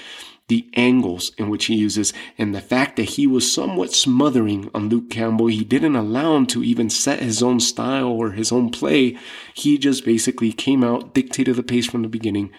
the 0.47 0.69
angles 0.75 1.33
in 1.37 1.51
which 1.51 1.65
he 1.65 1.75
uses, 1.75 2.13
and 2.39 2.55
the 2.55 2.61
fact 2.61 2.95
that 2.97 3.11
he 3.11 3.27
was 3.27 3.53
somewhat 3.53 3.93
smothering 3.93 4.71
on 4.73 4.89
Luke 4.89 5.11
Campbell. 5.11 5.49
He 5.49 5.65
didn't 5.65 5.97
allow 5.97 6.37
him 6.37 6.47
to 6.47 6.63
even 6.63 6.89
set 6.89 7.19
his 7.19 7.43
own 7.43 7.59
style 7.59 8.07
or 8.07 8.31
his 8.31 8.53
own 8.53 8.71
play. 8.71 9.19
He 9.55 9.77
just 9.77 10.05
basically 10.05 10.53
came 10.53 10.85
out, 10.85 11.13
dictated 11.13 11.57
the 11.57 11.65
pace 11.65 11.87
from 11.87 12.03
the 12.03 12.09
beginning. 12.09 12.53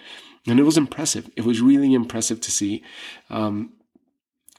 And 0.46 0.58
it 0.58 0.64
was 0.64 0.76
impressive. 0.76 1.30
It 1.36 1.44
was 1.44 1.60
really 1.60 1.94
impressive 1.94 2.40
to 2.40 2.50
see. 2.50 2.82
Um, 3.30 3.74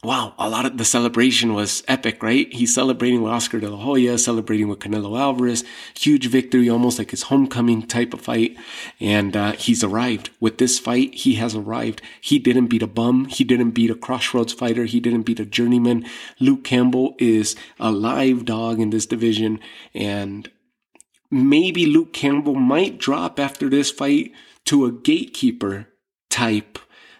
wow, 0.04 0.34
a 0.38 0.50
lot 0.50 0.66
of 0.66 0.78
the 0.78 0.86
celebration 0.86 1.54
was 1.54 1.84
epic, 1.88 2.22
right? 2.22 2.52
He's 2.54 2.75
celebrating 2.75 3.22
with 3.22 3.32
Oscar 3.32 3.60
de 3.60 3.70
la 3.70 3.78
Hoya, 3.78 4.18
celebrating 4.18 4.68
with 4.68 4.80
Canelo 4.80 5.20
Alvarez, 5.20 5.63
huge 5.94 6.28
victory, 6.28 6.70
almost 6.70 7.00
like 7.00 7.12
his 7.12 7.24
homecoming 7.24 7.86
type 7.86 8.13
of 8.13 8.22
fight. 8.22 8.58
And 9.00 9.36
uh, 9.36 9.54
he's 9.54 9.84
arrived. 9.84 10.30
With 10.40 10.58
this 10.58 10.80
fight, 10.80 11.13
he 11.16 11.36
has 11.36 11.56
arrived. 11.56 12.02
He 12.22 12.40
didn't 12.40 12.68
beat 12.68 12.84
a 12.84 12.88
bum. 12.88 13.25
He 13.25 13.44
didn't 13.44 13.72
beat 13.72 13.92
a 13.92 13.96
crossroads 13.96 14.54
fighter. 14.54 14.86
He 14.86 15.00
didn't 15.00 15.24
beat 15.24 15.40
a 15.40 15.46
journeyman. 15.46 16.06
Luke 16.40 16.63
Campbell 16.63 17.16
is 17.20 17.56
a 17.80 17.92
live 17.92 18.46
dog 18.46 18.80
in 18.80 18.90
this 18.90 19.06
division. 19.06 19.60
And 19.94 20.50
maybe 21.32 21.86
Luke 21.86 22.13
Campbell 22.13 22.56
might 22.56 23.00
drop 23.00 23.40
after 23.40 23.70
this 23.70 23.92
fight 23.92 24.32
to 24.65 24.86
a 24.86 24.91
gatekeeper 24.91 25.88
type 26.29 26.79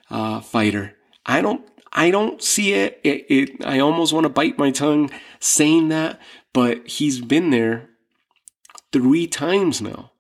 uh, 0.10 0.40
fighter. 0.42 0.96
I 1.26 1.42
don't 1.42 1.68
I 1.92 2.10
don't 2.10 2.42
see 2.42 2.74
it. 2.74 3.00
it, 3.04 3.26
it 3.30 3.66
I 3.66 3.80
almost 3.80 4.14
want 4.14 4.24
to 4.26 4.30
bite 4.30 4.58
my 4.58 4.72
tongue 4.72 5.12
saying 5.40 5.90
that, 5.90 6.20
but 6.52 6.88
he's 6.88 7.22
been 7.22 7.52
there 7.52 7.90
three 8.92 9.28
times 9.28 9.82
now. 9.82 10.12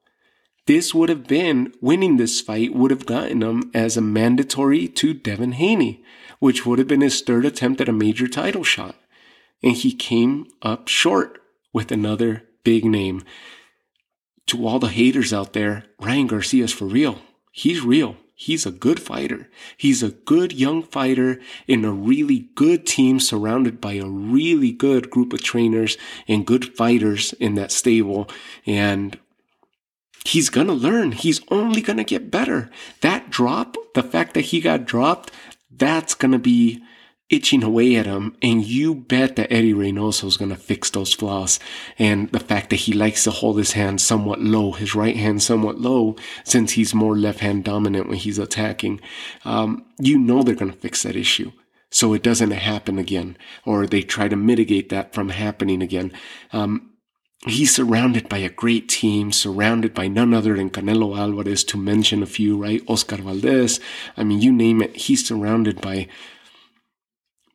This 0.65 0.93
would 0.93 1.09
have 1.09 1.27
been 1.27 1.73
winning 1.81 2.17
this 2.17 2.39
fight 2.39 2.73
would 2.73 2.91
have 2.91 3.05
gotten 3.05 3.41
him 3.41 3.69
as 3.73 3.97
a 3.97 4.01
mandatory 4.01 4.87
to 4.87 5.13
Devin 5.13 5.53
Haney, 5.53 6.03
which 6.39 6.65
would 6.65 6.79
have 6.79 6.87
been 6.87 7.01
his 7.01 7.21
third 7.21 7.45
attempt 7.45 7.81
at 7.81 7.89
a 7.89 7.93
major 7.93 8.27
title 8.27 8.63
shot. 8.63 8.95
And 9.61 9.73
he 9.73 9.93
came 9.93 10.47
up 10.61 10.87
short 10.87 11.39
with 11.73 11.91
another 11.91 12.43
big 12.63 12.85
name. 12.85 13.23
To 14.47 14.67
all 14.67 14.79
the 14.79 14.87
haters 14.87 15.33
out 15.33 15.53
there, 15.53 15.85
Ryan 15.99 16.27
Garcia's 16.27 16.73
for 16.73 16.85
real. 16.85 17.19
He's 17.51 17.81
real. 17.81 18.17
He's 18.35 18.65
a 18.65 18.71
good 18.71 18.99
fighter. 18.99 19.49
He's 19.77 20.03
a 20.03 20.09
good 20.09 20.51
young 20.51 20.83
fighter 20.83 21.39
in 21.67 21.85
a 21.85 21.91
really 21.91 22.49
good 22.55 22.85
team 22.85 23.19
surrounded 23.19 23.79
by 23.79 23.93
a 23.93 24.05
really 24.05 24.71
good 24.71 25.09
group 25.09 25.33
of 25.33 25.43
trainers 25.43 25.97
and 26.27 26.45
good 26.45 26.75
fighters 26.75 27.33
in 27.33 27.55
that 27.55 27.71
stable. 27.71 28.29
And 28.65 29.17
he's 30.25 30.49
going 30.49 30.67
to 30.67 30.73
learn. 30.73 31.11
He's 31.11 31.41
only 31.49 31.81
going 31.81 31.97
to 31.97 32.03
get 32.03 32.31
better. 32.31 32.69
That 33.01 33.29
drop, 33.29 33.77
the 33.93 34.03
fact 34.03 34.33
that 34.33 34.45
he 34.45 34.59
got 34.59 34.85
dropped, 34.85 35.31
that's 35.71 36.15
going 36.15 36.31
to 36.31 36.39
be 36.39 36.81
itching 37.33 37.63
away 37.63 37.95
at 37.95 38.05
him. 38.05 38.37
And 38.43 38.63
you 38.63 38.93
bet 38.93 39.35
that 39.35 39.51
Eddy 39.51 39.73
Reynoso 39.73 40.25
is 40.25 40.37
going 40.37 40.51
to 40.51 40.55
fix 40.55 40.91
those 40.91 41.13
flaws. 41.13 41.59
And 41.97 42.29
the 42.31 42.39
fact 42.39 42.69
that 42.69 42.75
he 42.81 42.93
likes 42.93 43.23
to 43.23 43.31
hold 43.31 43.57
his 43.57 43.71
hand 43.71 43.99
somewhat 43.99 44.39
low, 44.39 44.71
his 44.73 44.93
right 44.93 45.17
hand 45.17 45.41
somewhat 45.41 45.81
low, 45.81 46.15
since 46.43 46.73
he's 46.73 46.93
more 46.93 47.17
left 47.17 47.39
hand 47.39 47.63
dominant 47.63 48.07
when 48.07 48.17
he's 48.17 48.37
attacking, 48.37 49.01
um, 49.45 49.83
you 49.99 50.19
know 50.19 50.43
they're 50.43 50.53
going 50.53 50.71
to 50.71 50.77
fix 50.77 51.01
that 51.03 51.15
issue. 51.15 51.51
So 51.89 52.13
it 52.13 52.23
doesn't 52.23 52.51
happen 52.51 52.97
again, 52.97 53.37
or 53.65 53.85
they 53.85 54.01
try 54.01 54.27
to 54.27 54.35
mitigate 54.35 54.89
that 54.89 55.13
from 55.13 55.29
happening 55.29 55.81
again. 55.83 56.11
Um, 56.51 56.93
he's 57.45 57.75
surrounded 57.75 58.29
by 58.29 58.39
a 58.39 58.49
great 58.49 58.89
team, 58.89 59.31
surrounded 59.31 59.93
by 59.93 60.07
none 60.07 60.33
other 60.33 60.55
than 60.55 60.71
Canelo 60.71 61.17
Alvarez, 61.17 61.63
to 61.65 61.77
mention 61.77 62.23
a 62.23 62.27
few, 62.27 62.57
right? 62.57 62.81
Oscar 62.87 63.17
Valdez. 63.17 63.79
I 64.17 64.23
mean, 64.23 64.41
you 64.41 64.51
name 64.51 64.81
it. 64.81 64.95
He's 64.95 65.27
surrounded 65.27 65.81
by 65.81 66.07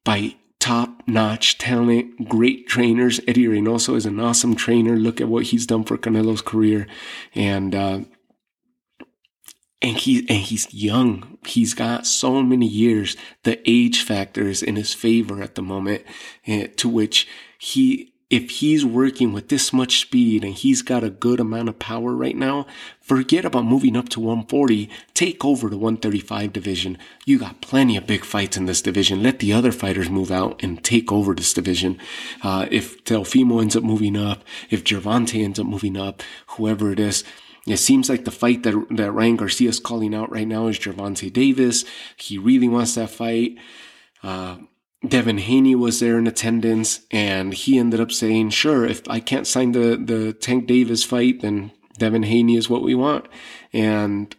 by 0.09 0.35
top 0.59 1.03
notch 1.07 1.59
talent, 1.59 2.31
great 2.31 2.67
trainers. 2.67 3.21
Eddy 3.29 3.45
Reynoso 3.45 3.95
is 3.95 4.07
an 4.07 4.19
awesome 4.19 4.57
trainer. 4.57 4.97
Look 4.97 5.21
at 5.21 5.29
what 5.29 5.45
he's 5.45 5.67
done 5.67 5.85
for 5.85 5.99
Canelo's 5.99 6.41
career. 6.41 6.87
And, 7.35 7.75
uh, 7.75 8.01
and 9.83 9.99
he 9.99 10.21
and 10.21 10.39
he's 10.39 10.73
young. 10.73 11.37
He's 11.45 11.75
got 11.75 12.07
so 12.07 12.43
many 12.43 12.67
years. 12.67 13.19
The 13.43 13.61
age 13.71 14.03
factor 14.03 14.49
is 14.49 14.63
in 14.63 14.77
his 14.77 14.95
favor 14.95 15.43
at 15.43 15.57
the 15.57 15.63
moment, 15.63 16.05
uh, 16.49 16.69
to 16.79 16.89
which 16.89 17.29
he 17.59 18.15
if 18.31 18.51
he's 18.51 18.85
working 18.85 19.33
with 19.33 19.49
this 19.49 19.73
much 19.73 20.01
speed 20.01 20.45
and 20.45 20.53
he's 20.53 20.83
got 20.83 21.03
a 21.03 21.09
good 21.09 21.41
amount 21.41 21.69
of 21.71 21.79
power 21.79 22.15
right 22.15 22.37
now, 22.37 22.67
forget 23.01 23.45
about 23.47 23.65
moving 23.65 23.97
up 23.97 24.11
to 24.11 24.21
140. 24.21 24.91
Take 25.15 25.45
over 25.45 25.71
the 25.71 25.79
135 25.79 26.53
division. 26.53 26.99
You 27.25 27.39
got 27.39 27.63
plenty 27.63 27.97
of 27.97 28.07
big 28.07 28.27
fights 28.27 28.59
in 28.59 28.67
this 28.67 28.83
division. 28.83 29.23
Let 29.23 29.39
the 29.39 29.55
other 29.55 29.73
fighters 29.73 30.11
move 30.11 30.31
out 30.31 30.63
and 30.63 30.85
take 30.85 31.11
over 31.11 31.35
this 31.35 31.55
division. 31.55 31.99
Uh, 32.43 32.67
if 32.71 33.03
Teofimo 33.05 33.63
ends 33.63 33.77
up 33.77 33.83
moving 33.83 34.17
up, 34.17 34.45
if 34.69 34.85
Gervonta 34.85 35.43
ends 35.43 35.59
up 35.59 35.67
moving 35.67 35.97
up, 35.97 36.23
whoever 36.49 36.93
it 36.93 37.01
is, 37.01 37.25
it 37.67 37.79
seems 37.79 38.11
like 38.11 38.27
the 38.27 38.31
fight 38.31 38.63
that, 38.63 38.87
that 38.91 39.13
Ryan 39.13 39.37
Garcia 39.37 39.71
is 39.71 39.81
calling 39.81 40.15
out 40.15 40.31
right 40.31 40.49
now 40.49 40.67
is 40.67 40.79
Gervonta 40.79 41.33
Davis. 41.33 41.87
He 42.17 42.37
really 42.37 42.69
wants 42.69 42.95
that 42.97 43.11
fight. 43.11 43.57
Uh, 44.23 44.59
Devin 45.07 45.39
Haney 45.39 45.75
was 45.75 46.01
there 46.01 46.19
in 46.19 46.27
attendance 46.27 47.01
and 47.11 47.55
he 47.55 47.79
ended 47.79 48.01
up 48.01 48.11
saying, 48.11 48.51
sure, 48.51 48.85
if 48.85 49.09
I 49.09 49.21
can't 49.21 49.47
sign 49.47 49.73
the, 49.73 49.97
the 49.97 50.33
Tank 50.33 50.67
Davis 50.67 51.05
fight, 51.05 51.41
then 51.41 51.71
Devin 51.99 52.25
Haney 52.25 52.57
is 52.57 52.69
what 52.69 52.83
we 52.83 52.95
want. 52.95 53.27
And, 53.73 54.35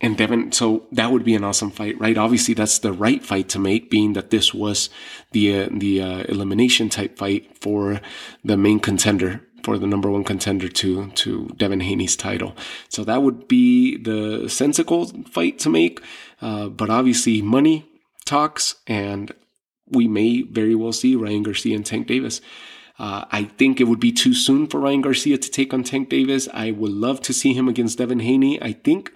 and 0.00 0.16
Devin, 0.16 0.52
so 0.52 0.86
that 0.92 1.10
would 1.10 1.24
be 1.24 1.34
an 1.34 1.42
awesome 1.42 1.72
fight, 1.72 1.98
right? 1.98 2.16
Obviously, 2.16 2.54
that's 2.54 2.78
the 2.78 2.92
right 2.92 3.24
fight 3.24 3.48
to 3.50 3.58
make, 3.58 3.90
being 3.90 4.12
that 4.12 4.30
this 4.30 4.54
was 4.54 4.88
the, 5.32 5.62
uh, 5.62 5.68
the, 5.72 6.00
uh, 6.00 6.22
elimination 6.28 6.88
type 6.88 7.18
fight 7.18 7.58
for 7.58 8.00
the 8.44 8.56
main 8.56 8.78
contender, 8.78 9.40
for 9.64 9.78
the 9.78 9.86
number 9.88 10.08
one 10.08 10.22
contender 10.22 10.68
to, 10.68 11.10
to 11.10 11.48
Devin 11.56 11.80
Haney's 11.80 12.14
title. 12.14 12.54
So 12.88 13.02
that 13.02 13.22
would 13.22 13.48
be 13.48 13.96
the 13.96 14.48
sensical 14.48 15.06
fight 15.24 15.58
to 15.58 15.68
make. 15.68 16.00
Uh, 16.40 16.68
but 16.68 16.88
obviously 16.88 17.42
money 17.42 17.84
talks 18.24 18.76
and 18.86 19.32
we 19.90 20.08
may 20.08 20.42
very 20.42 20.74
well 20.74 20.92
see 20.92 21.16
Ryan 21.16 21.42
Garcia 21.42 21.76
and 21.76 21.86
Tank 21.86 22.06
Davis. 22.06 22.40
Uh, 22.98 23.24
I 23.30 23.44
think 23.44 23.80
it 23.80 23.84
would 23.84 24.00
be 24.00 24.10
too 24.10 24.34
soon 24.34 24.66
for 24.66 24.80
Ryan 24.80 25.02
Garcia 25.02 25.38
to 25.38 25.50
take 25.50 25.72
on 25.72 25.84
Tank 25.84 26.08
Davis. 26.08 26.48
I 26.52 26.72
would 26.72 26.90
love 26.90 27.20
to 27.22 27.32
see 27.32 27.54
him 27.54 27.68
against 27.68 27.98
Devin 27.98 28.20
Haney. 28.20 28.60
I 28.60 28.72
think 28.72 29.12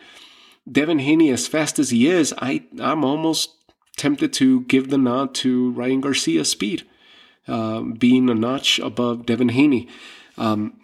Devin 0.70 1.00
Haney, 1.00 1.30
as 1.30 1.48
fast 1.48 1.78
as 1.78 1.90
he 1.90 2.06
is, 2.06 2.32
I, 2.38 2.64
I'm 2.80 3.04
almost 3.04 3.50
tempted 3.96 4.32
to 4.34 4.62
give 4.62 4.90
the 4.90 4.98
nod 4.98 5.34
to 5.36 5.72
Ryan 5.72 6.00
Garcia's 6.00 6.50
speed, 6.50 6.86
uh, 7.48 7.80
being 7.80 8.30
a 8.30 8.34
notch 8.34 8.78
above 8.78 9.26
Devin 9.26 9.48
Haney. 9.48 9.88
Um, 10.38 10.78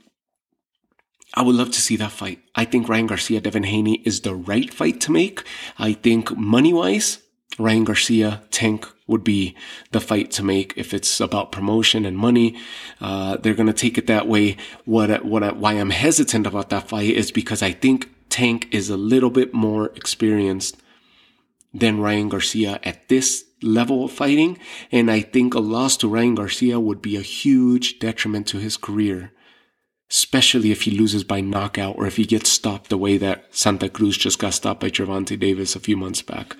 I 1.35 1.43
would 1.43 1.55
love 1.55 1.71
to 1.71 1.81
see 1.81 1.97
that 1.97 2.11
fight. 2.11 2.41
I 2.57 2.65
think 2.65 2.89
Ryan 2.89 3.07
Garcia, 3.07 3.41
Devin 3.41 3.65
Haney 3.65 4.03
is 4.05 4.23
the 4.23 4.35
right 4.35 4.73
fight 4.73 5.01
to 5.03 5.13
make. 5.13 5.45
I 5.79 5.93
think 5.93 6.37
money 6.37 6.73
wise, 6.73 7.19
Ryan 7.59 7.85
Garcia, 7.85 8.43
Tank 8.51 8.89
would 9.09 9.25
be 9.25 9.57
the 9.91 10.01
fight 10.01 10.31
to 10.31 10.45
make 10.45 10.73
if 10.77 10.95
it's 10.95 11.21
about 11.21 11.51
promotion 11.51 12.05
and 12.05 12.17
money. 12.17 12.57
Uh, 13.01 13.37
they're 13.39 13.55
going 13.55 13.67
to 13.67 13.73
take 13.73 13.99
it 13.99 14.07
that 14.07 14.29
way. 14.29 14.57
What, 14.85 15.25
what, 15.25 15.57
why 15.57 15.73
I'm 15.73 15.91
hesitant 15.91 16.47
about 16.47 16.69
that 16.71 16.89
fight 16.89 17.11
is 17.11 17.33
because 17.33 17.63
I 17.63 17.73
think 17.73 18.09
Tank 18.29 18.69
is 18.71 18.91
a 18.91 18.97
little 18.97 19.31
bit 19.31 19.53
more 19.53 19.87
experienced 19.97 20.77
than 21.75 22.01
Ryan 22.01 22.29
Garcia 22.29 22.79
at 22.85 23.09
this 23.09 23.45
level 23.63 24.05
of 24.05 24.13
fighting. 24.13 24.59
And 24.93 25.11
I 25.11 25.21
think 25.21 25.55
a 25.55 25.61
loss 25.61 25.97
to 25.99 26.09
Ryan 26.09 26.35
Garcia 26.35 26.79
would 26.79 27.03
be 27.03 27.17
a 27.17 27.23
huge 27.23 27.99
detriment 27.99 28.47
to 28.49 28.59
his 28.59 28.77
career, 28.77 29.33
especially 30.11 30.71
if 30.71 30.83
he 30.83 30.91
loses 30.91 31.25
by 31.25 31.41
knockout 31.41 31.97
or 31.97 32.07
if 32.07 32.17
he 32.17 32.25
gets 32.25 32.51
stopped 32.51 32.91
the 32.91 32.97
way 32.97 33.17
that 33.19 33.47
Santa 33.51 33.89
Cruz 33.89 34.17
just 34.17 34.39
got 34.39 34.55
stopped 34.55 34.81
by 34.81 34.91
Gervonta 34.91 35.39
Davis 35.39 35.77
a 35.77 35.81
few 35.81 35.97
months 35.97 36.23
back. 36.23 36.57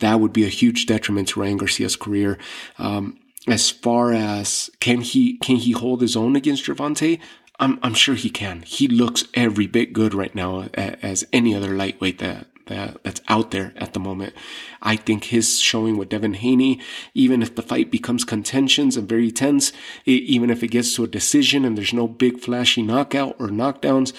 That 0.00 0.20
would 0.20 0.32
be 0.32 0.44
a 0.44 0.48
huge 0.48 0.86
detriment 0.86 1.28
to 1.28 1.40
Ryan 1.40 1.56
Garcia's 1.56 1.96
career. 1.96 2.38
Um, 2.78 3.18
as 3.46 3.70
far 3.70 4.12
as 4.12 4.70
can 4.80 5.00
he 5.00 5.38
can 5.38 5.56
he 5.56 5.72
hold 5.72 6.00
his 6.00 6.16
own 6.16 6.36
against 6.36 6.66
Gervonta? 6.66 7.20
I'm 7.58 7.78
I'm 7.82 7.94
sure 7.94 8.14
he 8.14 8.30
can. 8.30 8.62
He 8.62 8.88
looks 8.88 9.24
every 9.34 9.66
bit 9.66 9.92
good 9.92 10.14
right 10.14 10.34
now 10.34 10.68
as 10.74 11.26
any 11.32 11.54
other 11.54 11.74
lightweight 11.74 12.18
that 12.18 12.48
that, 12.66 13.02
that's 13.04 13.20
out 13.28 13.52
there 13.52 13.72
at 13.76 13.94
the 13.94 14.00
moment. 14.00 14.34
I 14.82 14.96
think 14.96 15.24
his 15.24 15.60
showing 15.60 15.96
with 15.96 16.08
Devin 16.08 16.34
Haney, 16.34 16.80
even 17.14 17.42
if 17.42 17.54
the 17.54 17.62
fight 17.62 17.90
becomes 17.90 18.24
contentions 18.24 18.96
and 18.96 19.08
very 19.08 19.30
tense, 19.30 19.72
it, 20.04 20.22
even 20.22 20.50
if 20.50 20.62
it 20.62 20.68
gets 20.68 20.94
to 20.96 21.04
a 21.04 21.08
decision 21.08 21.64
and 21.64 21.78
there's 21.78 21.92
no 21.92 22.08
big 22.08 22.40
flashy 22.40 22.82
knockout 22.82 23.36
or 23.38 23.48
knockdowns, 23.48 24.12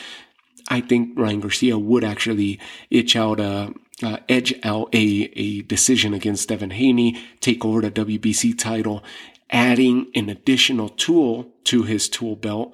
I 0.70 0.82
think 0.82 1.18
Ryan 1.18 1.42
Garcia 1.42 1.78
would 1.78 2.04
actually 2.04 2.60
itch 2.90 3.16
out 3.16 3.40
a, 3.40 3.74
uh, 4.04 4.18
edge 4.30 4.54
out 4.64 4.94
a, 4.94 5.32
a 5.36 5.62
decision 5.64 6.14
against 6.14 6.50
Devin 6.50 6.72
Haney, 6.72 7.20
take 7.40 7.66
over 7.66 7.82
the 7.82 7.92
WBC 7.92 8.58
title, 8.58 9.04
adding 9.50 10.12
an 10.14 10.30
additional 10.30 10.90
tool 10.90 11.52
to 11.66 11.84
his 11.84 12.08
tool 12.10 12.36
belt, 12.36 12.74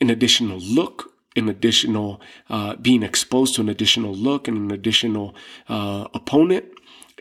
an 0.00 0.10
additional 0.10 0.58
look 0.58 1.12
an 1.36 1.48
additional, 1.48 2.20
uh, 2.48 2.76
being 2.76 3.02
exposed 3.02 3.54
to 3.54 3.60
an 3.60 3.68
additional 3.68 4.14
look 4.14 4.48
and 4.48 4.56
an 4.56 4.70
additional 4.70 5.34
uh, 5.68 6.06
opponent 6.14 6.64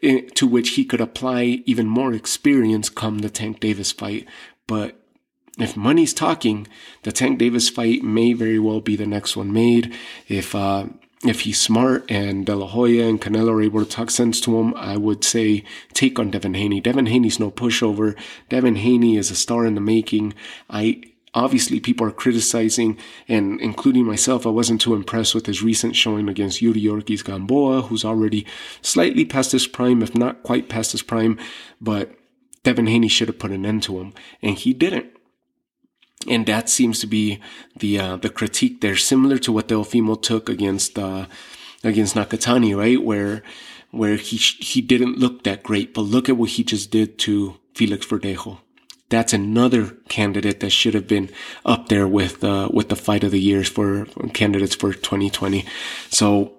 eh, 0.01 0.21
to 0.35 0.47
which 0.47 0.71
he 0.71 0.85
could 0.85 1.01
apply 1.01 1.61
even 1.65 1.87
more 1.87 2.13
experience 2.13 2.89
come 2.89 3.19
the 3.19 3.29
Tank 3.29 3.59
Davis 3.59 3.91
fight. 3.91 4.25
But 4.67 4.99
if 5.59 5.77
money's 5.77 6.13
talking, 6.13 6.67
the 7.03 7.11
Tank 7.11 7.39
Davis 7.39 7.69
fight 7.69 8.03
may 8.03 8.33
very 8.33 8.59
well 8.59 8.81
be 8.81 8.95
the 8.95 9.05
next 9.05 9.35
one 9.35 9.51
made. 9.51 9.93
If 10.27 10.55
uh, 10.55 10.87
if 11.29 11.41
he's 11.41 11.59
smart 11.59 12.09
and 12.09 12.45
De 12.45 12.55
La 12.55 12.67
Hoya 12.67 13.07
and 13.07 13.21
Canelo 13.21 13.53
are 13.53 13.61
able 13.61 13.83
to 13.83 13.89
talk 13.89 14.09
sense 14.11 14.39
to 14.41 14.59
him, 14.59 14.73
I 14.75 14.97
would 14.97 15.23
say 15.23 15.63
take 15.93 16.19
on 16.19 16.31
Devin 16.31 16.53
Haney. 16.53 16.81
Devin 16.81 17.07
Haney's 17.07 17.39
no 17.39 17.51
pushover. 17.51 18.17
Devin 18.49 18.75
Haney 18.75 19.17
is 19.17 19.31
a 19.31 19.35
star 19.35 19.65
in 19.65 19.75
the 19.75 19.81
making. 19.81 20.33
I 20.69 21.01
obviously 21.33 21.79
people 21.79 22.07
are 22.07 22.11
criticizing, 22.11 22.97
and 23.27 23.59
including 23.61 24.05
myself, 24.05 24.47
I 24.47 24.49
wasn't 24.49 24.81
too 24.81 24.95
impressed 24.95 25.35
with 25.35 25.45
his 25.45 25.61
recent 25.61 25.95
showing 25.95 26.29
against 26.29 26.61
Yuriorkis 26.61 27.23
Gamboa, 27.23 27.83
who's 27.83 28.05
already 28.05 28.45
slightly 28.81 29.25
past 29.25 29.51
his 29.51 29.67
prime, 29.67 30.01
if 30.01 30.15
not 30.15 30.43
quite 30.43 30.69
past 30.69 30.93
his 30.93 31.03
prime, 31.03 31.37
but 31.81 32.15
Devin 32.63 32.87
Haney 32.87 33.09
should 33.09 33.27
have 33.27 33.39
put 33.39 33.51
an 33.51 33.65
end 33.65 33.83
to 33.83 33.99
him, 33.99 34.13
and 34.41 34.57
he 34.57 34.73
didn't. 34.73 35.14
And 36.27 36.45
that 36.47 36.69
seems 36.69 36.99
to 36.99 37.07
be 37.07 37.39
the 37.75 37.99
uh, 37.99 38.17
the 38.17 38.29
critique 38.29 38.81
there, 38.81 38.95
similar 38.95 39.37
to 39.39 39.51
what 39.51 39.67
Teofimo 39.67 40.21
took 40.21 40.49
against 40.49 40.97
uh, 40.97 41.27
against 41.83 42.15
Nakatani, 42.15 42.75
right? 42.75 43.01
Where 43.03 43.43
where 43.91 44.15
he 44.15 44.37
he 44.37 44.81
didn't 44.81 45.19
look 45.19 45.43
that 45.43 45.63
great, 45.63 45.93
but 45.93 46.01
look 46.01 46.29
at 46.29 46.37
what 46.37 46.51
he 46.51 46.63
just 46.63 46.91
did 46.91 47.17
to 47.19 47.57
Felix 47.73 48.05
Verdejo 48.05 48.59
that's 49.09 49.33
another 49.33 49.91
candidate 50.09 50.59
that 50.61 50.71
should 50.71 50.93
have 50.93 51.07
been 51.07 51.29
up 51.65 51.89
there 51.89 52.07
with 52.07 52.43
uh, 52.43 52.69
with 52.73 52.89
the 52.89 52.95
fight 52.95 53.23
of 53.23 53.31
the 53.31 53.39
years 53.39 53.69
for 53.69 54.05
candidates 54.33 54.75
for 54.75 54.93
2020. 54.93 55.65
So, 56.09 56.54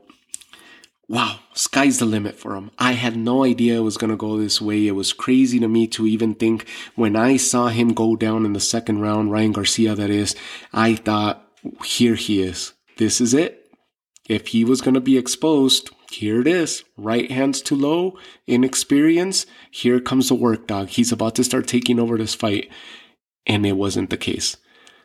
wow, 1.09 1.39
sky's 1.55 1.99
the 1.99 2.05
limit 2.05 2.37
for 2.37 2.57
him. 2.57 2.71
I 2.79 2.93
had 2.93 3.17
no 3.17 3.45
idea 3.45 3.79
it 3.79 3.85
was 3.85 3.97
going 3.97 4.11
to 4.11 4.17
go 4.17 4.37
this 4.37 4.61
way. 4.61 4.87
It 4.87 4.93
was 4.93 5.13
crazy 5.13 5.59
to 5.61 5.69
me 5.69 5.87
to 5.89 6.07
even 6.07 6.35
think 6.35 6.67
when 6.95 7.17
I 7.17 7.37
saw 7.37 7.69
him 7.69 7.95
go 7.95 8.17
down 8.17 8.45
in 8.45 8.53
the 8.53 8.61
second 8.61 9.01
round, 9.01 9.31
Ryan 9.31 9.53
Garcia, 9.53 9.95
that 9.95 10.11
is, 10.11 10.35
I 10.73 10.97
thought, 10.97 11.49
here 11.85 12.15
he 12.15 12.43
is. 12.43 12.73
This 12.97 13.21
is 13.21 13.35
it. 13.35 13.71
If 14.29 14.49
he 14.49 14.65
was 14.65 14.81
going 14.81 14.95
to 14.95 15.01
be 15.01 15.17
exposed, 15.17 15.91
here 16.11 16.41
it 16.41 16.49
is. 16.49 16.83
Right 16.97 17.31
hands 17.31 17.63
too 17.63 17.77
low, 17.77 18.19
inexperience. 18.47 19.47
Here 19.71 20.01
comes 20.01 20.29
the 20.29 20.35
work 20.35 20.67
dog. 20.67 20.89
He's 20.89 21.13
about 21.13 21.37
to 21.37 21.45
start 21.45 21.69
taking 21.69 22.01
over 22.01 22.19
this 22.19 22.35
fight. 22.35 22.69
And 23.47 23.65
it 23.65 23.77
wasn't 23.77 24.11
the 24.11 24.17
case. 24.17 24.57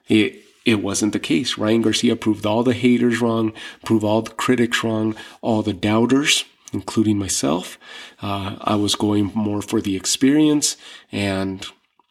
It, 0.08 0.42
it 0.65 0.82
wasn't 0.82 1.13
the 1.13 1.19
case. 1.19 1.58
Ryan 1.58 1.82
Garcia 1.82 2.15
proved 2.15 2.45
all 2.45 2.63
the 2.63 2.74
haters 2.74 3.21
wrong, 3.21 3.54
proved 3.84 4.04
all 4.04 4.21
the 4.21 4.32
critics 4.32 4.84
wrong, 4.84 5.15
all 5.41 5.62
the 5.62 5.74
doubters, 5.74 6.45
including 6.71 7.17
myself. 7.17 7.78
Uh, 8.21 8.58
I 8.62 8.76
was 8.76 8.95
going 8.95 9.32
more 9.34 9.62
for 9.62 9.82
the 9.82 9.95
experience 9.95 10.78
and 11.12 11.65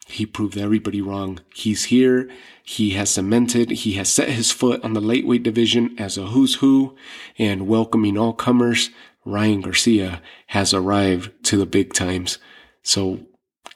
he 0.07 0.25
proved 0.25 0.57
everybody 0.57 1.01
wrong. 1.01 1.39
He's 1.53 1.85
here. 1.85 2.29
He 2.63 2.91
has 2.91 3.11
cemented, 3.11 3.71
he 3.71 3.93
has 3.93 4.09
set 4.11 4.29
his 4.29 4.51
foot 4.51 4.83
on 4.83 4.93
the 4.93 5.01
lightweight 5.01 5.43
division 5.43 5.95
as 5.97 6.17
a 6.17 6.27
who's 6.27 6.55
who 6.55 6.95
and 7.37 7.67
welcoming 7.67 8.17
all 8.17 8.33
comers. 8.33 8.89
Ryan 9.23 9.61
Garcia 9.61 10.21
has 10.47 10.73
arrived 10.73 11.31
to 11.45 11.57
the 11.57 11.65
big 11.65 11.93
times. 11.93 12.37
So 12.83 13.19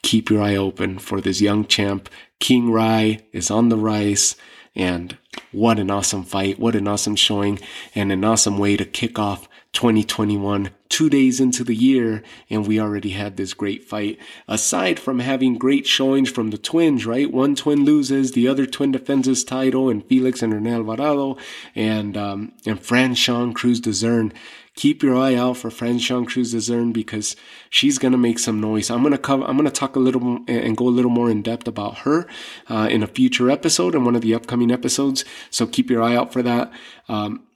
keep 0.02 0.30
your 0.30 0.42
eye 0.42 0.56
open 0.56 0.98
for 0.98 1.20
this 1.20 1.40
young 1.40 1.66
champ. 1.66 2.08
King 2.38 2.70
Ry 2.70 3.20
is 3.32 3.50
on 3.50 3.68
the 3.70 3.76
rise 3.76 4.36
and 4.76 5.16
what 5.50 5.78
an 5.78 5.90
awesome 5.90 6.22
fight. 6.22 6.58
What 6.58 6.76
an 6.76 6.86
awesome 6.86 7.16
showing 7.16 7.58
and 7.94 8.12
an 8.12 8.24
awesome 8.24 8.58
way 8.58 8.76
to 8.76 8.84
kick 8.84 9.18
off 9.18 9.48
2021, 9.72 10.70
two 10.88 11.10
days 11.10 11.38
into 11.38 11.62
the 11.62 11.74
year, 11.74 12.22
and 12.48 12.66
we 12.66 12.80
already 12.80 13.10
had 13.10 13.36
this 13.36 13.52
great 13.52 13.84
fight. 13.84 14.18
Aside 14.48 14.98
from 14.98 15.18
having 15.18 15.58
great 15.58 15.86
showings 15.86 16.30
from 16.30 16.50
the 16.50 16.58
twins, 16.58 17.04
right? 17.04 17.30
One 17.30 17.54
twin 17.54 17.84
loses, 17.84 18.32
the 18.32 18.48
other 18.48 18.64
twin 18.64 18.92
defends 18.92 19.26
his 19.26 19.44
title, 19.44 19.90
and 19.90 20.04
Felix 20.06 20.42
and 20.42 20.54
Rene 20.54 20.72
Alvarado, 20.72 21.36
and 21.74 22.16
um, 22.16 22.52
and 22.64 22.80
Franchon 22.80 23.54
Crews-Dezurn. 23.54 24.32
Keep 24.76 25.02
your 25.02 25.16
eye 25.16 25.34
out 25.34 25.56
for 25.56 25.70
Franchon 25.70 26.26
Crews-Dezurn 26.26 26.92
because 26.92 27.34
she's 27.70 27.98
gonna 27.98 28.18
make 28.18 28.38
some 28.38 28.60
noise. 28.60 28.90
I'm 28.90 29.02
gonna 29.02 29.18
cover. 29.18 29.44
I'm 29.44 29.56
gonna 29.56 29.70
talk 29.70 29.96
a 29.96 30.00
little 30.00 30.38
and 30.46 30.76
go 30.76 30.86
a 30.86 30.90
little 30.90 31.10
more 31.10 31.30
in 31.30 31.42
depth 31.42 31.66
about 31.66 31.98
her 31.98 32.26
uh, 32.68 32.86
in 32.90 33.02
a 33.02 33.06
future 33.06 33.50
episode 33.50 33.94
in 33.94 34.04
one 34.04 34.14
of 34.14 34.22
the 34.22 34.34
upcoming 34.34 34.70
episodes. 34.70 35.24
So 35.50 35.66
keep 35.66 35.90
your 35.90 36.02
eye 36.02 36.14
out 36.14 36.32
for 36.32 36.42
that. 36.42 36.70
Um, 37.08 37.46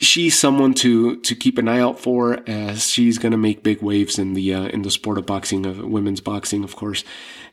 she's 0.00 0.38
someone 0.38 0.74
to 0.74 1.16
to 1.20 1.34
keep 1.34 1.58
an 1.58 1.68
eye 1.68 1.80
out 1.80 1.98
for 1.98 2.40
as 2.48 2.88
she's 2.88 3.18
going 3.18 3.32
to 3.32 3.38
make 3.38 3.62
big 3.62 3.82
waves 3.82 4.18
in 4.18 4.34
the 4.34 4.54
uh, 4.54 4.66
in 4.68 4.82
the 4.82 4.90
sport 4.90 5.18
of 5.18 5.26
boxing 5.26 5.66
of 5.66 5.78
women's 5.78 6.20
boxing 6.20 6.64
of 6.64 6.76
course 6.76 7.04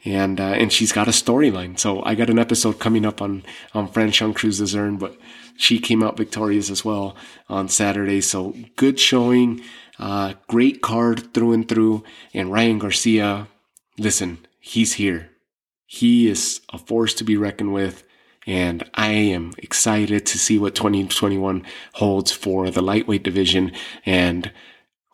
and 0.06 0.40
uh, 0.40 0.44
and 0.44 0.72
she's 0.72 0.92
got 0.92 1.08
a 1.08 1.12
storyline. 1.12 1.78
So 1.78 2.04
i 2.04 2.16
got 2.16 2.30
an 2.30 2.40
episode 2.40 2.80
coming 2.80 3.06
up 3.06 3.22
on 3.22 3.44
on 3.74 3.90
franchon 3.90 4.36
crews-dezurn 4.36 5.00
but 5.00 5.18
she 5.58 5.80
came 5.80 6.04
out 6.04 6.18
victorious 6.18 6.70
as 6.70 6.86
well 6.86 7.16
on 7.50 7.68
saturday. 7.68 8.22
So 8.22 8.56
good 8.76 9.00
showing 9.00 9.62
uh, 9.98 10.34
great 10.48 10.82
card 10.82 11.34
through 11.34 11.54
and 11.54 11.68
through. 11.68 12.04
And 12.34 12.52
ryan 12.52 12.80
garcia 12.80 13.48
listen 13.98 14.46
he's 14.66 14.94
here. 14.94 15.30
He 15.86 16.28
is 16.28 16.62
a 16.74 16.78
force 16.80 17.14
to 17.16 17.24
be 17.24 17.38
reckoned 17.38 17.74
with. 17.74 18.04
And 18.48 18.84
I 18.94 19.10
am 19.12 19.54
excited 19.58 20.26
to 20.26 20.40
see 20.40 20.58
what 20.60 20.76
2021 20.76 21.64
holds 21.94 22.32
for 22.32 22.70
the 22.70 22.82
lightweight 22.82 23.24
division 23.24 23.72
and 24.06 24.52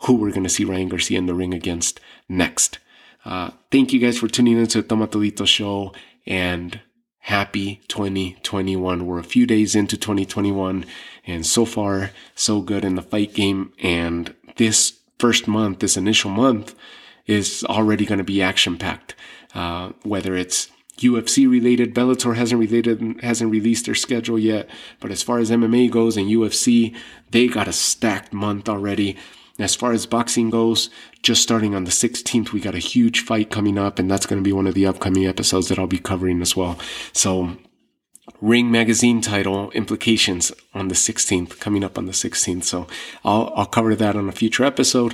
who 0.03 0.15
we're 0.15 0.31
going 0.31 0.43
to 0.43 0.49
see 0.49 0.65
Ryan 0.65 0.89
Garcia 0.89 1.17
in 1.17 1.27
the 1.27 1.33
ring 1.33 1.53
against 1.53 1.99
next. 2.27 2.79
Uh, 3.23 3.51
thank 3.69 3.93
you 3.93 3.99
guys 3.99 4.17
for 4.17 4.27
tuning 4.27 4.57
into 4.57 4.81
the 4.81 4.87
Toma 4.87 5.07
Todito 5.07 5.45
show 5.45 5.93
and 6.25 6.79
happy 7.19 7.81
2021. 7.87 9.05
We're 9.05 9.19
a 9.19 9.23
few 9.23 9.45
days 9.45 9.75
into 9.75 9.97
2021 9.97 10.85
and 11.27 11.45
so 11.45 11.65
far 11.65 12.11
so 12.35 12.61
good 12.61 12.83
in 12.83 12.95
the 12.95 13.01
fight 13.01 13.33
game. 13.33 13.73
And 13.81 14.33
this 14.57 14.99
first 15.19 15.47
month, 15.47 15.79
this 15.79 15.97
initial 15.97 16.31
month 16.31 16.73
is 17.27 17.63
already 17.65 18.05
going 18.05 18.17
to 18.17 18.23
be 18.23 18.41
action 18.41 18.77
packed. 18.77 19.15
Uh, 19.53 19.91
whether 20.03 20.35
it's 20.35 20.69
UFC 20.97 21.49
related. 21.49 21.95
Bellator 21.95 22.35
hasn't 22.35 22.59
related 22.59 23.21
hasn't 23.21 23.51
released 23.51 23.85
their 23.85 23.95
schedule 23.95 24.37
yet, 24.37 24.69
but 24.99 25.11
as 25.11 25.23
far 25.23 25.39
as 25.39 25.49
MMA 25.49 25.89
goes 25.89 26.15
and 26.15 26.29
UFC, 26.29 26.95
they 27.31 27.47
got 27.47 27.67
a 27.67 27.73
stacked 27.73 28.33
month 28.33 28.69
already. 28.69 29.17
As 29.61 29.75
far 29.75 29.91
as 29.91 30.07
boxing 30.07 30.49
goes, 30.49 30.89
just 31.21 31.43
starting 31.43 31.75
on 31.75 31.83
the 31.83 31.91
16th, 31.91 32.51
we 32.51 32.59
got 32.59 32.73
a 32.73 32.79
huge 32.79 33.19
fight 33.19 33.51
coming 33.51 33.77
up, 33.77 33.99
and 33.99 34.09
that's 34.09 34.25
going 34.25 34.41
to 34.41 34.43
be 34.43 34.51
one 34.51 34.65
of 34.65 34.73
the 34.73 34.87
upcoming 34.87 35.27
episodes 35.27 35.67
that 35.67 35.77
I'll 35.77 35.85
be 35.85 35.99
covering 35.99 36.41
as 36.41 36.55
well. 36.55 36.79
So, 37.13 37.57
Ring 38.41 38.71
Magazine 38.71 39.21
title 39.21 39.69
implications 39.71 40.51
on 40.73 40.87
the 40.87 40.95
16th, 40.95 41.59
coming 41.59 41.83
up 41.83 41.99
on 41.99 42.07
the 42.07 42.11
16th. 42.11 42.63
So, 42.63 42.87
I'll, 43.23 43.53
I'll 43.55 43.67
cover 43.67 43.93
that 43.95 44.15
on 44.15 44.27
a 44.27 44.31
future 44.31 44.63
episode. 44.63 45.13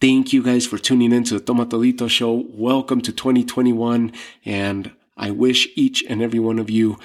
Thank 0.00 0.32
you 0.32 0.42
guys 0.42 0.66
for 0.66 0.78
tuning 0.78 1.12
in 1.12 1.24
to 1.24 1.34
the 1.34 1.44
Toma 1.44 1.66
Todito 1.66 2.08
show. 2.08 2.46
Welcome 2.48 3.02
to 3.02 3.12
2021 3.12 4.10
and 4.44 4.92
I 5.18 5.30
wish 5.30 5.68
each 5.74 6.04
and 6.08 6.20
every 6.20 6.38
one 6.38 6.58
of 6.58 6.68
you 6.68 6.98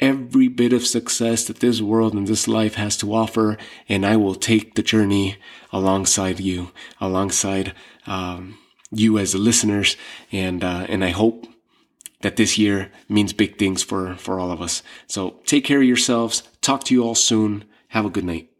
every 0.00 0.48
bit 0.48 0.72
of 0.72 0.86
success 0.86 1.44
that 1.44 1.60
this 1.60 1.80
world 1.80 2.14
and 2.14 2.26
this 2.26 2.48
life 2.48 2.74
has 2.74 2.96
to 2.98 3.14
offer, 3.14 3.56
and 3.88 4.06
I 4.06 4.16
will 4.16 4.34
take 4.34 4.74
the 4.74 4.82
journey 4.82 5.36
alongside 5.72 6.40
you, 6.40 6.70
alongside 7.00 7.74
um, 8.06 8.58
you 8.90 9.18
as 9.18 9.32
the 9.32 9.38
listeners, 9.38 9.96
and 10.32 10.64
uh, 10.64 10.86
and 10.88 11.04
I 11.04 11.10
hope 11.10 11.46
that 12.20 12.36
this 12.36 12.58
year 12.58 12.90
means 13.08 13.32
big 13.32 13.58
things 13.58 13.82
for 13.82 14.16
for 14.16 14.40
all 14.40 14.50
of 14.50 14.62
us. 14.62 14.82
So 15.06 15.40
take 15.44 15.64
care 15.64 15.78
of 15.78 15.86
yourselves. 15.88 16.42
Talk 16.60 16.84
to 16.84 16.94
you 16.94 17.02
all 17.04 17.14
soon. 17.14 17.64
Have 17.88 18.06
a 18.06 18.10
good 18.10 18.24
night. 18.24 18.50